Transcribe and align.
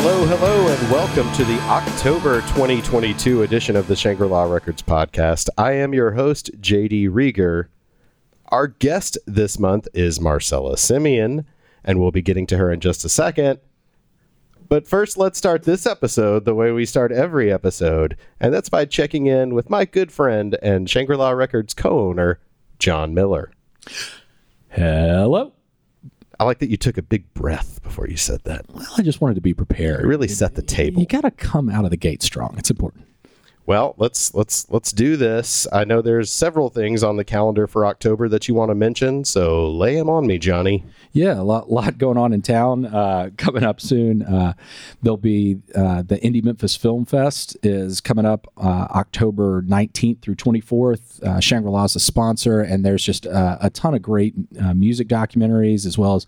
Hello, 0.00 0.24
hello, 0.26 0.68
and 0.68 0.92
welcome 0.92 1.30
to 1.32 1.44
the 1.44 1.58
October 1.62 2.40
2022 2.42 3.42
edition 3.42 3.74
of 3.74 3.88
the 3.88 3.96
Shangri 3.96 4.28
La 4.28 4.44
Records 4.44 4.80
podcast. 4.80 5.48
I 5.58 5.72
am 5.72 5.92
your 5.92 6.12
host, 6.12 6.52
JD 6.60 7.08
Reager. 7.10 7.68
Our 8.46 8.68
guest 8.68 9.18
this 9.26 9.58
month 9.58 9.88
is 9.92 10.20
Marcella 10.20 10.76
Simien, 10.76 11.46
and 11.82 11.98
we'll 11.98 12.12
be 12.12 12.22
getting 12.22 12.46
to 12.46 12.56
her 12.58 12.70
in 12.70 12.78
just 12.78 13.04
a 13.04 13.08
second. 13.08 13.58
But 14.68 14.86
first, 14.86 15.16
let's 15.16 15.36
start 15.36 15.64
this 15.64 15.84
episode 15.84 16.44
the 16.44 16.54
way 16.54 16.70
we 16.70 16.86
start 16.86 17.10
every 17.10 17.52
episode, 17.52 18.16
and 18.38 18.54
that's 18.54 18.68
by 18.68 18.84
checking 18.84 19.26
in 19.26 19.52
with 19.52 19.68
my 19.68 19.84
good 19.84 20.12
friend 20.12 20.56
and 20.62 20.88
Shangri 20.88 21.16
La 21.16 21.30
Records 21.30 21.74
co 21.74 22.08
owner, 22.08 22.38
John 22.78 23.14
Miller. 23.14 23.50
Hello. 24.68 25.54
I 26.40 26.44
like 26.44 26.60
that 26.60 26.70
you 26.70 26.76
took 26.76 26.96
a 26.96 27.02
big 27.02 27.32
breath 27.34 27.82
before 27.82 28.06
you 28.06 28.16
said 28.16 28.44
that. 28.44 28.64
Well, 28.72 28.86
I 28.96 29.02
just 29.02 29.20
wanted 29.20 29.34
to 29.34 29.40
be 29.40 29.54
prepared. 29.54 30.04
It 30.04 30.06
really 30.06 30.28
set 30.28 30.54
the 30.54 30.62
table. 30.62 31.00
You 31.00 31.06
got 31.06 31.22
to 31.22 31.32
come 31.32 31.68
out 31.68 31.84
of 31.84 31.90
the 31.90 31.96
gate 31.96 32.22
strong. 32.22 32.54
It's 32.56 32.70
important. 32.70 33.07
Well, 33.68 33.94
let's 33.98 34.32
let's 34.32 34.66
let's 34.70 34.92
do 34.92 35.18
this. 35.18 35.66
I 35.70 35.84
know 35.84 36.00
there's 36.00 36.32
several 36.32 36.70
things 36.70 37.02
on 37.02 37.16
the 37.16 37.24
calendar 37.24 37.66
for 37.66 37.84
October 37.84 38.26
that 38.30 38.48
you 38.48 38.54
want 38.54 38.70
to 38.70 38.74
mention, 38.74 39.26
so 39.26 39.70
lay 39.70 39.96
them 39.96 40.08
on 40.08 40.26
me, 40.26 40.38
Johnny. 40.38 40.86
Yeah, 41.12 41.38
a 41.38 41.42
lot, 41.42 41.70
lot 41.70 41.98
going 41.98 42.16
on 42.16 42.32
in 42.32 42.40
town. 42.40 42.86
Uh, 42.86 43.28
coming 43.36 43.64
up 43.64 43.78
soon, 43.78 44.22
uh, 44.22 44.54
there'll 45.02 45.18
be 45.18 45.58
uh, 45.74 46.00
the 46.00 46.16
Indie 46.20 46.42
Memphis 46.42 46.76
Film 46.76 47.04
Fest 47.04 47.58
is 47.62 48.00
coming 48.00 48.24
up 48.24 48.46
uh, 48.56 48.86
October 48.90 49.60
19th 49.60 50.22
through 50.22 50.36
24th. 50.36 51.22
Uh, 51.22 51.38
Shangri 51.38 51.70
La 51.70 51.84
is 51.84 51.94
a 51.94 52.00
sponsor, 52.00 52.62
and 52.62 52.86
there's 52.86 53.04
just 53.04 53.26
uh, 53.26 53.58
a 53.60 53.68
ton 53.68 53.94
of 53.94 54.00
great 54.00 54.34
music 54.74 55.08
documentaries 55.08 55.84
as 55.84 55.98
well 55.98 56.22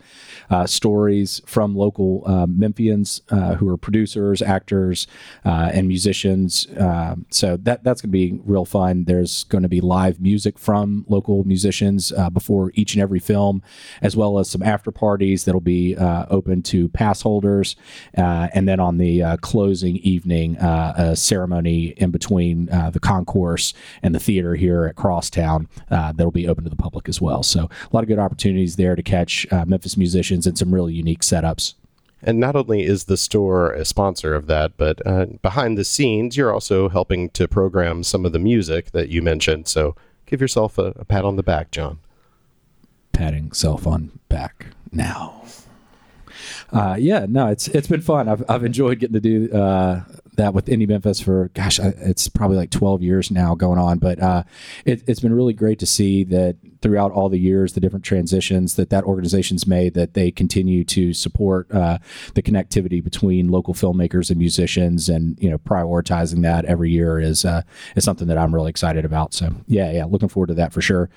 as 0.51 0.71
stories 0.71 1.41
from 1.47 1.75
local 1.75 2.23
Memphians 2.47 3.23
who 3.57 3.67
are 3.67 3.79
producers, 3.79 4.43
actors, 4.43 5.07
and 5.43 5.89
musicians. 5.89 6.67
Um, 6.77 7.25
so 7.31 7.57
that 7.59 7.85
that's 7.85 8.01
going 8.01 8.11
to 8.11 8.13
be 8.13 8.41
real 8.45 8.65
fun. 8.65 9.05
There's 9.05 9.45
going 9.45 9.63
to 9.63 9.69
be 9.69 9.81
live 9.81 10.21
music 10.21 10.59
from 10.59 11.05
local 11.09 11.45
musicians 11.45 12.13
uh, 12.13 12.31
before 12.31 12.73
each 12.75 12.95
and 12.95 13.03
every 13.03 13.19
film, 13.19 13.63
as 14.03 14.17
well 14.17 14.39
as 14.39 14.51
some 14.51 14.63
after 14.63 14.91
parties 14.91 15.45
that'll 15.45 15.61
be 15.61 15.97
uh, 15.97 16.27
open 16.31 16.63
to 16.63 16.89
pass 16.89 17.23
holders, 17.23 17.77
uh, 18.17 18.49
and 18.53 18.69
then 18.69 18.81
on 18.81 18.99
the 18.99 19.23
uh, 19.23 19.37
closing 19.39 19.97
evening, 19.99 20.57
uh, 20.59 20.95
a 20.97 21.17
ceremony 21.17 21.89
in 21.97 22.11
between 22.11 22.67
the 22.67 23.01
concourse 23.01 23.73
and 24.03 24.15
the 24.15 24.21
theater 24.21 24.55
here 24.55 24.87
at 24.87 24.97
Crosstown 24.97 25.69
that'll 25.89 26.31
be 26.31 26.49
open 26.49 26.65
to 26.65 26.71
the 26.71 26.77
public 26.77 27.09
as 27.09 27.21
well. 27.21 27.43
So 27.43 27.65
a 27.65 27.95
lot 27.97 28.03
of 28.03 28.09
good 28.09 28.19
opportunities 28.19 28.77
there 28.77 28.97
to 28.97 29.03
catch 29.03 29.47
Memphis 29.67 29.97
musicians 29.97 30.47
and 30.47 30.59
some 30.59 30.75
really 30.75 30.93
unique 30.93 31.21
setups. 31.21 31.75
And 32.23 32.39
not 32.39 32.55
only 32.55 32.83
is 32.83 33.05
the 33.05 33.17
store 33.17 33.73
a 33.73 33.85
sponsor 33.85 34.35
of 34.35 34.47
that, 34.47 34.77
but 34.77 35.05
uh, 35.07 35.27
behind 35.41 35.79
the 35.79 35.85
scenes, 35.85 36.37
you're 36.37 36.53
also 36.53 36.89
helping 36.89 37.31
to 37.31 37.49
program 37.49 38.03
some 38.03 38.27
of 38.27 38.33
the 38.33 38.39
music 38.39 38.91
that 38.91 39.09
you 39.09 39.23
mentioned. 39.23 39.69
So 39.69 39.97
give 40.27 40.41
yourself 40.41 40.77
a, 40.79 40.93
a 40.97 41.05
pat 41.05 41.25
on 41.25 41.37
the 41.37 41.43
back, 41.43 41.71
John. 41.71 41.99
Patting 43.13 43.53
self 43.53 43.87
on 43.87 44.19
back 44.29 44.67
now. 44.93 45.43
Uh, 46.73 46.97
yeah, 46.99 47.27
no, 47.29 47.49
it's 47.49 47.69
it's 47.69 47.89
been 47.89 48.01
fun. 48.01 48.29
I've 48.29 48.45
I've 48.49 48.65
enjoyed 48.65 49.01
getting 49.01 49.15
to 49.15 49.21
do 49.21 49.53
uh, 49.53 50.03
that 50.41 50.55
with 50.55 50.67
Indie 50.67 50.89
Memphis 50.89 51.21
for 51.21 51.51
gosh, 51.55 51.79
it's 51.79 52.29
probably 52.29 52.57
like 52.57 52.71
12 52.71 53.03
years 53.03 53.31
now 53.31 53.55
going 53.55 53.79
on. 53.79 53.99
But 53.99 54.21
uh, 54.21 54.43
it, 54.85 55.07
has 55.07 55.21
been 55.21 55.35
really 55.35 55.53
great 55.53 55.79
to 55.81 55.87
see 55.87 56.25
that 56.25 56.57
throughout 56.83 57.13
all 57.13 57.29
the 57.29 57.39
years, 57.39 57.75
the 57.75 57.81
different 57.81 58.05
transitions 58.05 58.77
that 58.77 58.91
that 58.91 59.05
organization's 59.05 59.67
made, 59.67 59.95
that 59.95 60.15
they 60.15 60.31
continue 60.31 60.83
to 60.85 61.13
support 61.13 61.71
uh, 61.73 61.99
the 62.35 62.43
connectivity 62.43 63.03
between 63.03 63.51
local 63.51 63.75
filmmakers 63.75 64.31
and 64.31 64.39
musicians, 64.39 65.09
and 65.09 65.39
you 65.41 65.51
know 65.51 65.59
prioritizing 65.59 66.43
that 66.43 66.65
every 66.65 66.91
year 66.91 67.21
is 67.21 67.45
uh, 67.45 67.63
is 67.95 68.05
something 68.05 68.29
that 68.29 68.39
I'm 68.39 68.55
really 68.55 68.71
excited 68.71 69.05
about. 69.05 69.35
So 69.35 69.55
yeah, 69.67 69.93
yeah, 69.93 70.05
looking 70.05 70.29
forward 70.29 70.49
to 70.49 70.55
that 70.55 70.73
for 70.73 70.81
sure. 70.81 71.11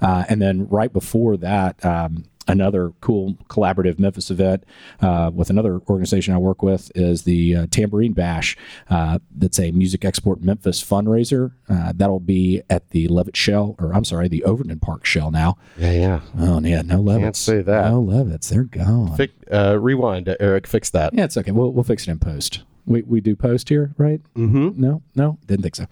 Uh, 0.00 0.24
and 0.28 0.40
then 0.40 0.68
right 0.68 0.92
before 0.92 1.36
that. 1.38 1.84
Um, 1.84 2.24
another 2.48 2.92
cool 3.00 3.34
collaborative 3.48 3.98
Memphis 3.98 4.30
event 4.30 4.64
uh, 5.00 5.30
with 5.32 5.50
another 5.50 5.80
organization 5.88 6.34
I 6.34 6.38
work 6.38 6.62
with 6.62 6.90
is 6.94 7.22
the 7.22 7.54
uh, 7.54 7.66
Tambourine 7.70 8.12
Bash. 8.14 8.56
Uh, 8.90 9.18
that's 9.36 9.58
a 9.60 9.70
Music 9.70 10.04
Export 10.04 10.40
Memphis 10.42 10.82
fundraiser. 10.82 11.52
Uh, 11.68 11.92
that'll 11.94 12.20
be 12.20 12.62
at 12.70 12.90
the 12.90 13.06
Levitt 13.08 13.36
Shell, 13.36 13.76
or 13.78 13.94
I'm 13.94 14.04
sorry, 14.04 14.28
the 14.28 14.44
Overton 14.44 14.78
Park 14.80 15.04
Shell 15.04 15.30
now. 15.30 15.56
Yeah, 15.76 15.92
yeah. 15.92 16.20
Oh, 16.38 16.60
yeah, 16.60 16.82
no 16.82 17.00
Levitts. 17.00 17.20
Can't 17.20 17.36
say 17.36 17.62
that. 17.62 17.90
No 17.90 18.02
Levitts. 18.02 18.48
They're 18.48 18.64
gone. 18.64 19.16
Fic- 19.16 19.30
uh, 19.52 19.78
rewind, 19.78 20.34
Eric. 20.40 20.66
Fix 20.66 20.90
that. 20.90 21.14
Yeah, 21.14 21.24
it's 21.24 21.36
okay. 21.36 21.50
We'll, 21.50 21.72
we'll 21.72 21.84
fix 21.84 22.08
it 22.08 22.10
in 22.10 22.18
post. 22.18 22.62
We, 22.88 23.02
we 23.02 23.20
do 23.20 23.36
post 23.36 23.68
here, 23.68 23.94
right? 23.98 24.20
Mm-hmm. 24.34 24.80
No, 24.80 25.02
no, 25.14 25.38
didn't 25.46 25.62
think 25.62 25.76
so. 25.76 25.86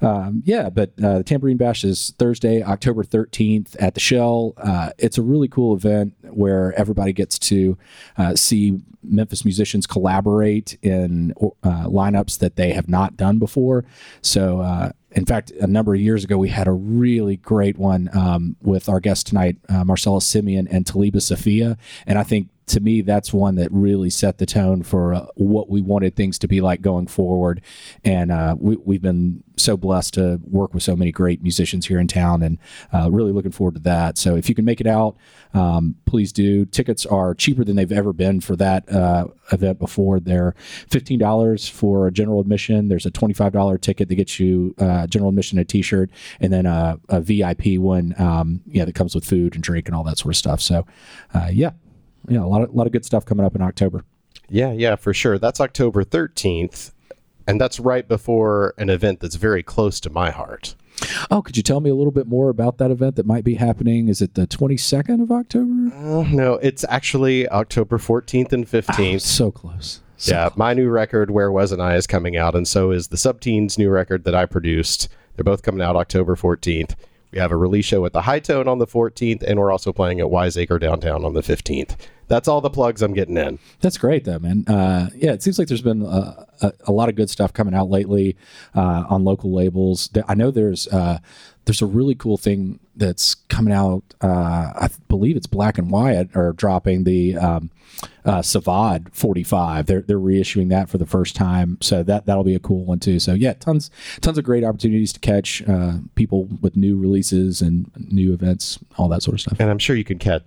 Um, 0.00 0.42
yeah, 0.44 0.70
but 0.70 0.92
uh, 1.02 1.18
the 1.18 1.24
Tambourine 1.24 1.58
Bash 1.58 1.84
is 1.84 2.14
Thursday, 2.18 2.62
October 2.62 3.04
13th 3.04 3.76
at 3.78 3.94
the 3.94 4.00
Shell. 4.00 4.54
Uh, 4.56 4.90
it's 4.98 5.18
a 5.18 5.22
really 5.22 5.48
cool 5.48 5.74
event 5.74 6.14
where 6.22 6.72
everybody 6.78 7.12
gets 7.12 7.38
to 7.40 7.76
uh, 8.16 8.34
see 8.34 8.80
Memphis 9.02 9.44
musicians 9.44 9.86
collaborate 9.86 10.78
in 10.82 11.32
uh, 11.62 11.86
lineups 11.86 12.38
that 12.38 12.56
they 12.56 12.72
have 12.72 12.88
not 12.88 13.16
done 13.16 13.38
before. 13.38 13.84
So, 14.22 14.60
uh, 14.60 14.92
in 15.14 15.26
fact, 15.26 15.50
a 15.52 15.66
number 15.66 15.94
of 15.94 16.00
years 16.00 16.24
ago, 16.24 16.38
we 16.38 16.48
had 16.48 16.66
a 16.66 16.72
really 16.72 17.36
great 17.36 17.78
one 17.78 18.08
um, 18.16 18.56
with 18.62 18.88
our 18.88 19.00
guest 19.00 19.26
tonight, 19.26 19.56
uh, 19.68 19.84
Marcella 19.84 20.20
Simien 20.20 20.66
and 20.70 20.86
Talibah 20.86 21.18
Safiya. 21.18 21.76
And 22.06 22.18
I 22.18 22.22
think 22.22 22.48
to 22.66 22.80
me, 22.80 23.02
that's 23.02 23.32
one 23.32 23.56
that 23.56 23.70
really 23.72 24.10
set 24.10 24.38
the 24.38 24.46
tone 24.46 24.82
for 24.82 25.14
uh, 25.14 25.26
what 25.34 25.68
we 25.68 25.80
wanted 25.80 26.16
things 26.16 26.38
to 26.38 26.48
be 26.48 26.60
like 26.60 26.80
going 26.80 27.06
forward. 27.06 27.60
And 28.04 28.30
uh, 28.30 28.56
we, 28.58 28.94
have 28.94 29.02
been 29.02 29.42
so 29.56 29.76
blessed 29.76 30.14
to 30.14 30.40
work 30.44 30.72
with 30.72 30.82
so 30.82 30.96
many 30.96 31.12
great 31.12 31.42
musicians 31.42 31.86
here 31.86 31.98
in 31.98 32.06
town 32.06 32.42
and 32.42 32.58
uh, 32.92 33.10
really 33.10 33.32
looking 33.32 33.50
forward 33.50 33.74
to 33.74 33.80
that. 33.82 34.16
So 34.16 34.36
if 34.36 34.48
you 34.48 34.54
can 34.54 34.64
make 34.64 34.80
it 34.80 34.86
out, 34.86 35.16
um, 35.54 35.96
please 36.06 36.32
do. 36.32 36.64
Tickets 36.64 37.04
are 37.04 37.34
cheaper 37.34 37.64
than 37.64 37.76
they've 37.76 37.92
ever 37.92 38.12
been 38.12 38.40
for 38.40 38.56
that 38.56 38.90
uh, 38.90 39.26
event 39.52 39.78
before. 39.78 40.20
They're 40.20 40.54
$15 40.88 41.70
for 41.70 42.06
a 42.06 42.12
general 42.12 42.40
admission. 42.40 42.88
There's 42.88 43.06
a 43.06 43.10
$25 43.10 43.80
ticket 43.80 44.08
that 44.08 44.14
gets 44.14 44.40
you 44.40 44.74
uh, 45.02 45.06
general 45.06 45.28
admission, 45.28 45.58
a 45.58 45.64
t 45.64 45.82
shirt, 45.82 46.10
and 46.40 46.52
then 46.52 46.66
a, 46.66 46.98
a 47.08 47.20
VIP 47.20 47.78
one 47.78 48.14
um, 48.18 48.60
yeah, 48.66 48.84
that 48.84 48.94
comes 48.94 49.14
with 49.14 49.24
food 49.24 49.54
and 49.54 49.62
drink 49.62 49.88
and 49.88 49.94
all 49.94 50.04
that 50.04 50.18
sort 50.18 50.34
of 50.34 50.36
stuff. 50.36 50.60
So, 50.60 50.86
uh, 51.34 51.48
yeah 51.52 51.70
yeah, 52.28 52.40
a 52.40 52.46
lot 52.46 52.62
of 52.62 52.70
a 52.70 52.72
lot 52.72 52.86
of 52.86 52.92
good 52.92 53.04
stuff 53.04 53.24
coming 53.24 53.44
up 53.44 53.54
in 53.54 53.62
October. 53.62 54.04
Yeah, 54.48 54.72
yeah, 54.72 54.96
for 54.96 55.14
sure. 55.14 55.38
That's 55.38 55.60
October 55.60 56.04
13th, 56.04 56.92
and 57.46 57.60
that's 57.60 57.80
right 57.80 58.06
before 58.06 58.74
an 58.76 58.90
event 58.90 59.20
that's 59.20 59.36
very 59.36 59.62
close 59.62 59.98
to 60.00 60.10
my 60.10 60.30
heart. 60.30 60.74
Oh, 61.30 61.42
could 61.42 61.56
you 61.56 61.62
tell 61.62 61.80
me 61.80 61.90
a 61.90 61.94
little 61.94 62.12
bit 62.12 62.26
more 62.26 62.48
about 62.48 62.78
that 62.78 62.90
event 62.90 63.16
that 63.16 63.26
might 63.26 63.44
be 63.44 63.54
happening? 63.54 64.08
Is 64.08 64.20
it 64.20 64.34
the 64.34 64.46
22nd 64.46 65.22
of 65.22 65.32
October? 65.32 65.94
Uh, 65.94 66.22
no, 66.30 66.54
it's 66.54 66.84
actually 66.88 67.48
October 67.48 67.98
14th 67.98 68.52
and 68.52 68.66
15th. 68.66 69.14
Oh, 69.14 69.18
so 69.18 69.50
close. 69.50 70.00
So 70.22 70.34
yeah, 70.34 70.50
my 70.54 70.72
new 70.72 70.88
record, 70.88 71.32
Where 71.32 71.50
Wasn't 71.50 71.80
I, 71.80 71.96
is 71.96 72.06
coming 72.06 72.36
out, 72.36 72.54
and 72.54 72.68
so 72.68 72.92
is 72.92 73.08
the 73.08 73.16
Subteens 73.16 73.76
new 73.76 73.90
record 73.90 74.22
that 74.22 74.36
I 74.36 74.46
produced. 74.46 75.08
They're 75.34 75.42
both 75.42 75.64
coming 75.64 75.82
out 75.82 75.96
October 75.96 76.36
14th. 76.36 76.94
We 77.32 77.40
have 77.40 77.50
a 77.50 77.56
release 77.56 77.86
show 77.86 78.06
at 78.06 78.12
the 78.12 78.22
Hi 78.22 78.38
Tone 78.38 78.68
on 78.68 78.78
the 78.78 78.86
14th, 78.86 79.42
and 79.42 79.58
we're 79.58 79.72
also 79.72 79.92
playing 79.92 80.20
at 80.20 80.30
Wiseacre 80.30 80.78
downtown 80.78 81.24
on 81.24 81.32
the 81.32 81.40
15th. 81.40 81.96
That's 82.28 82.46
all 82.46 82.60
the 82.60 82.70
plugs 82.70 83.02
I'm 83.02 83.14
getting 83.14 83.36
in. 83.36 83.58
That's 83.80 83.98
great, 83.98 84.24
though, 84.24 84.38
man. 84.38 84.64
Uh, 84.68 85.10
yeah, 85.16 85.32
it 85.32 85.42
seems 85.42 85.58
like 85.58 85.66
there's 85.66 85.82
been 85.82 86.02
a, 86.02 86.46
a, 86.60 86.72
a, 86.86 86.92
lot 86.92 87.08
of 87.08 87.16
good 87.16 87.28
stuff 87.28 87.52
coming 87.52 87.74
out 87.74 87.90
lately 87.90 88.36
uh, 88.76 89.04
on 89.10 89.24
local 89.24 89.52
labels. 89.52 90.08
I 90.28 90.34
know 90.34 90.52
there's 90.52 90.86
uh, 90.88 91.18
there's 91.64 91.82
a 91.82 91.86
really 91.86 92.14
cool 92.14 92.36
thing 92.36 92.80
that's 92.96 93.34
coming 93.34 93.72
out. 93.72 94.02
Uh, 94.20 94.72
I 94.74 94.88
believe 95.08 95.36
it's 95.36 95.46
Black 95.46 95.78
and 95.78 95.90
White 95.90 96.34
are 96.34 96.52
dropping 96.52 97.04
the 97.04 97.36
um, 97.36 97.70
uh, 98.24 98.40
Savad 98.40 99.14
45. 99.14 99.86
They're 99.86 100.02
they're 100.02 100.18
reissuing 100.18 100.68
that 100.70 100.88
for 100.88 100.98
the 100.98 101.06
first 101.06 101.36
time, 101.36 101.78
so 101.80 102.02
that 102.02 102.26
that'll 102.26 102.44
be 102.44 102.54
a 102.54 102.60
cool 102.60 102.84
one 102.84 102.98
too. 102.98 103.20
So 103.20 103.34
yeah, 103.34 103.52
tons 103.54 103.90
tons 104.20 104.38
of 104.38 104.44
great 104.44 104.64
opportunities 104.64 105.12
to 105.12 105.20
catch 105.20 105.62
uh, 105.68 105.98
people 106.14 106.46
with 106.60 106.76
new 106.76 106.96
releases 106.96 107.62
and 107.62 107.90
new 108.10 108.32
events, 108.32 108.78
all 108.96 109.08
that 109.08 109.22
sort 109.22 109.34
of 109.34 109.40
stuff. 109.40 109.60
And 109.60 109.70
I'm 109.70 109.78
sure 109.78 109.94
you 109.96 110.04
can 110.04 110.18
catch 110.18 110.42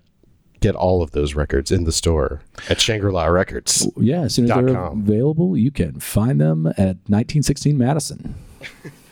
get 0.62 0.76
all 0.76 1.02
of 1.02 1.12
those 1.12 1.36
records 1.36 1.72
in 1.72 1.84
the 1.84 1.92
store 1.92 2.42
at 2.70 2.82
Shangri-La 2.82 3.26
Records. 3.26 3.88
Yeah, 3.98 4.22
as 4.22 4.34
soon 4.34 4.46
as 4.46 4.52
they're 4.52 4.74
com. 4.74 5.02
available, 5.02 5.56
you 5.56 5.70
can 5.70 6.00
find 6.00 6.42
them 6.42 6.66
at 6.68 6.98
1916 7.08 7.78
Madison. 7.78 8.36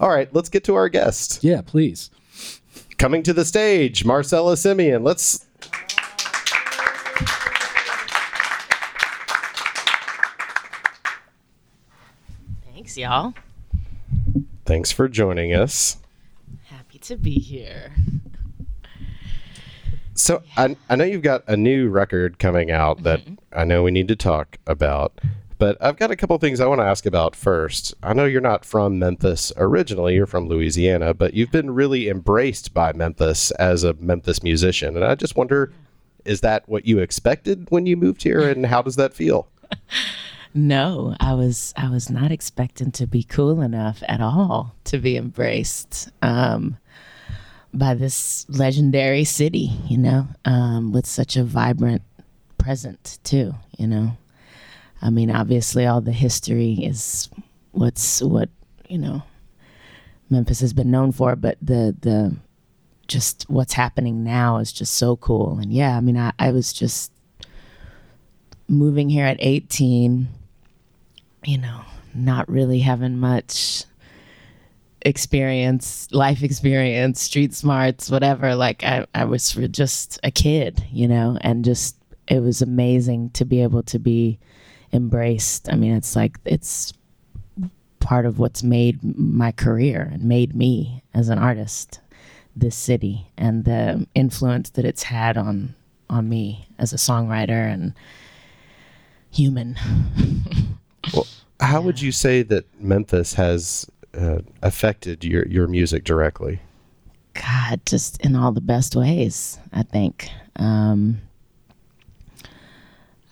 all 0.00 0.08
right, 0.08 0.32
let's 0.34 0.48
get 0.48 0.64
to 0.64 0.74
our 0.74 0.88
guest. 0.88 1.44
Yeah, 1.44 1.60
please. 1.60 2.10
Coming 2.96 3.22
to 3.22 3.32
the 3.32 3.44
stage, 3.44 4.04
Marcella 4.04 4.54
Simien. 4.54 5.04
Let's 5.04 5.46
Thanks, 12.72 12.96
y'all. 12.96 13.34
Thanks 14.64 14.90
for 14.90 15.06
joining 15.08 15.52
us. 15.52 15.98
Happy 16.64 16.98
to 17.00 17.16
be 17.16 17.34
here. 17.34 17.92
So 20.14 20.42
I, 20.56 20.76
I 20.88 20.96
know 20.96 21.04
you've 21.04 21.22
got 21.22 21.44
a 21.46 21.56
new 21.56 21.88
record 21.88 22.38
coming 22.38 22.70
out 22.70 23.02
that 23.02 23.20
mm-hmm. 23.20 23.34
I 23.52 23.64
know 23.64 23.82
we 23.82 23.90
need 23.90 24.08
to 24.08 24.16
talk 24.16 24.58
about. 24.66 25.20
But 25.60 25.76
I've 25.80 25.98
got 25.98 26.10
a 26.10 26.16
couple 26.16 26.36
things 26.38 26.58
I 26.58 26.66
want 26.66 26.80
to 26.80 26.86
ask 26.86 27.04
about 27.04 27.36
first. 27.36 27.94
I 28.02 28.14
know 28.14 28.24
you're 28.24 28.40
not 28.40 28.64
from 28.64 28.98
Memphis 28.98 29.52
originally, 29.58 30.14
you're 30.14 30.26
from 30.26 30.48
Louisiana, 30.48 31.12
but 31.12 31.34
you've 31.34 31.52
been 31.52 31.72
really 31.72 32.08
embraced 32.08 32.72
by 32.72 32.94
Memphis 32.94 33.50
as 33.52 33.84
a 33.84 33.92
Memphis 33.94 34.42
musician. 34.42 34.96
And 34.96 35.04
I 35.04 35.14
just 35.14 35.36
wonder 35.36 35.72
is 36.24 36.40
that 36.40 36.68
what 36.68 36.86
you 36.86 36.98
expected 36.98 37.66
when 37.70 37.86
you 37.86 37.96
moved 37.96 38.22
here 38.22 38.40
and 38.40 38.66
how 38.66 38.82
does 38.82 38.96
that 38.96 39.14
feel? 39.14 39.48
No, 40.52 41.14
I 41.20 41.34
was 41.34 41.72
I 41.76 41.88
was 41.90 42.10
not 42.10 42.32
expecting 42.32 42.90
to 42.92 43.06
be 43.06 43.22
cool 43.22 43.60
enough 43.60 44.02
at 44.08 44.20
all 44.20 44.74
to 44.82 44.98
be 44.98 45.16
embraced 45.16 46.10
um, 46.22 46.76
by 47.72 47.94
this 47.94 48.46
legendary 48.48 49.22
city, 49.22 49.70
you 49.86 49.96
know, 49.96 50.26
um, 50.44 50.90
with 50.90 51.06
such 51.06 51.36
a 51.36 51.44
vibrant 51.44 52.02
present 52.58 53.20
too, 53.22 53.54
you 53.78 53.86
know. 53.86 54.16
I 55.02 55.10
mean, 55.10 55.30
obviously, 55.30 55.86
all 55.86 56.00
the 56.00 56.12
history 56.12 56.74
is 56.74 57.28
what's 57.72 58.20
what 58.22 58.48
you 58.88 58.98
know 58.98 59.22
Memphis 60.28 60.60
has 60.60 60.72
been 60.72 60.90
known 60.90 61.12
for, 61.12 61.36
but 61.36 61.58
the 61.62 61.96
the 62.00 62.36
just 63.08 63.44
what's 63.50 63.72
happening 63.72 64.22
now 64.22 64.58
is 64.58 64.72
just 64.72 64.94
so 64.94 65.16
cool. 65.16 65.58
And 65.58 65.72
yeah, 65.72 65.96
I 65.96 66.00
mean, 66.00 66.16
I, 66.16 66.32
I 66.38 66.52
was 66.52 66.72
just 66.72 67.12
moving 68.68 69.10
here 69.10 69.26
at 69.26 69.36
18, 69.40 70.28
you 71.44 71.58
know, 71.58 71.80
not 72.14 72.48
really 72.48 72.78
having 72.78 73.18
much 73.18 73.84
experience, 75.02 76.08
life 76.12 76.42
experience, 76.44 77.20
street 77.20 77.52
smarts, 77.52 78.10
whatever. 78.10 78.54
Like 78.54 78.84
I, 78.84 79.06
I 79.14 79.24
was 79.24 79.52
just 79.72 80.20
a 80.22 80.30
kid, 80.30 80.84
you 80.92 81.08
know, 81.08 81.36
and 81.40 81.64
just 81.64 81.96
it 82.28 82.40
was 82.40 82.62
amazing 82.62 83.30
to 83.30 83.44
be 83.44 83.60
able 83.62 83.82
to 83.84 83.98
be 83.98 84.38
embraced. 84.92 85.70
I 85.70 85.76
mean, 85.76 85.94
it's 85.94 86.16
like 86.16 86.38
it's 86.44 86.92
part 88.00 88.26
of 88.26 88.38
what's 88.38 88.62
made 88.62 88.98
my 89.02 89.52
career 89.52 90.08
and 90.12 90.24
made 90.24 90.54
me 90.54 91.02
as 91.14 91.28
an 91.28 91.38
artist 91.38 92.00
this 92.56 92.74
city 92.74 93.26
and 93.36 93.64
the 93.64 94.06
influence 94.14 94.70
that 94.70 94.84
it's 94.84 95.04
had 95.04 95.36
on 95.36 95.74
on 96.08 96.28
me 96.28 96.66
as 96.78 96.92
a 96.92 96.96
songwriter 96.96 97.72
and 97.72 97.94
human. 99.30 99.76
well, 101.14 101.26
how 101.60 101.80
would 101.80 102.00
you 102.00 102.10
say 102.10 102.42
that 102.42 102.64
Memphis 102.80 103.34
has 103.34 103.88
uh, 104.14 104.40
affected 104.62 105.24
your 105.24 105.46
your 105.46 105.66
music 105.66 106.04
directly? 106.04 106.60
God, 107.34 107.80
just 107.86 108.20
in 108.22 108.34
all 108.34 108.52
the 108.52 108.60
best 108.60 108.96
ways, 108.96 109.58
I 109.72 109.84
think. 109.84 110.28
Um, 110.56 111.20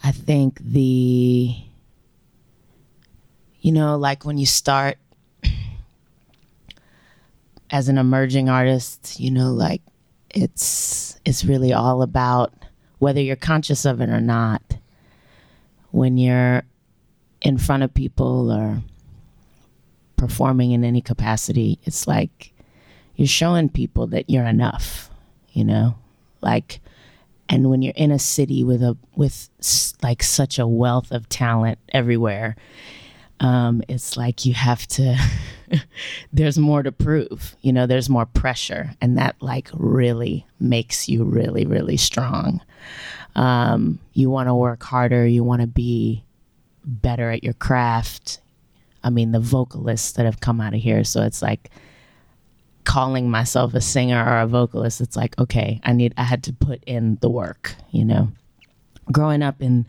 I 0.08 0.10
think 0.10 0.58
the, 0.60 1.54
you 3.60 3.72
know, 3.72 3.98
like 3.98 4.24
when 4.24 4.38
you 4.38 4.46
start 4.46 4.96
as 7.70 7.90
an 7.90 7.98
emerging 7.98 8.48
artist, 8.48 9.20
you 9.20 9.30
know, 9.30 9.52
like 9.52 9.82
it's 10.30 11.20
it's 11.26 11.44
really 11.44 11.74
all 11.74 12.00
about 12.00 12.54
whether 13.00 13.20
you're 13.20 13.36
conscious 13.36 13.84
of 13.84 14.00
it 14.00 14.08
or 14.08 14.22
not. 14.22 14.78
When 15.90 16.16
you're 16.16 16.62
in 17.42 17.58
front 17.58 17.82
of 17.82 17.92
people 17.92 18.50
or 18.50 18.80
performing 20.16 20.72
in 20.72 20.84
any 20.84 21.02
capacity, 21.02 21.80
it's 21.84 22.06
like 22.06 22.54
you're 23.14 23.28
showing 23.28 23.68
people 23.68 24.06
that 24.06 24.30
you're 24.30 24.46
enough, 24.46 25.10
you 25.52 25.64
know? 25.64 25.96
Like 26.40 26.80
and 27.48 27.70
when 27.70 27.82
you're 27.82 27.94
in 27.96 28.10
a 28.10 28.18
city 28.18 28.62
with 28.62 28.82
a 28.82 28.96
with 29.16 29.48
like 30.02 30.22
such 30.22 30.58
a 30.58 30.66
wealth 30.66 31.10
of 31.10 31.28
talent 31.28 31.78
everywhere, 31.90 32.56
um, 33.40 33.82
it's 33.88 34.16
like 34.16 34.44
you 34.44 34.54
have 34.54 34.86
to 34.88 35.16
there's 36.32 36.58
more 36.58 36.82
to 36.82 36.92
prove 36.92 37.56
you 37.62 37.72
know 37.72 37.86
there's 37.86 38.10
more 38.10 38.26
pressure. 38.26 38.90
And 39.00 39.16
that 39.18 39.36
like 39.40 39.70
really 39.72 40.46
makes 40.60 41.08
you 41.08 41.24
really 41.24 41.64
really 41.64 41.96
strong. 41.96 42.60
Um, 43.34 43.98
you 44.14 44.30
want 44.30 44.48
to 44.48 44.54
work 44.54 44.82
harder. 44.82 45.26
You 45.26 45.44
want 45.44 45.62
to 45.62 45.68
be 45.68 46.24
better 46.84 47.30
at 47.30 47.44
your 47.44 47.54
craft. 47.54 48.40
I 49.02 49.10
mean 49.10 49.32
the 49.32 49.40
vocalists 49.40 50.12
that 50.12 50.26
have 50.26 50.40
come 50.40 50.60
out 50.60 50.74
of 50.74 50.80
here. 50.80 51.04
So 51.04 51.22
it's 51.22 51.40
like 51.40 51.70
calling 52.88 53.30
myself 53.30 53.74
a 53.74 53.80
singer 53.80 54.24
or 54.24 54.40
a 54.40 54.46
vocalist 54.46 55.00
it's 55.00 55.16
like 55.16 55.38
okay 55.38 55.78
i 55.84 55.92
need 55.92 56.14
i 56.16 56.22
had 56.22 56.42
to 56.42 56.52
put 56.52 56.82
in 56.84 57.18
the 57.20 57.28
work 57.28 57.74
you 57.90 58.04
know 58.04 58.28
growing 59.12 59.42
up 59.42 59.60
in 59.60 59.86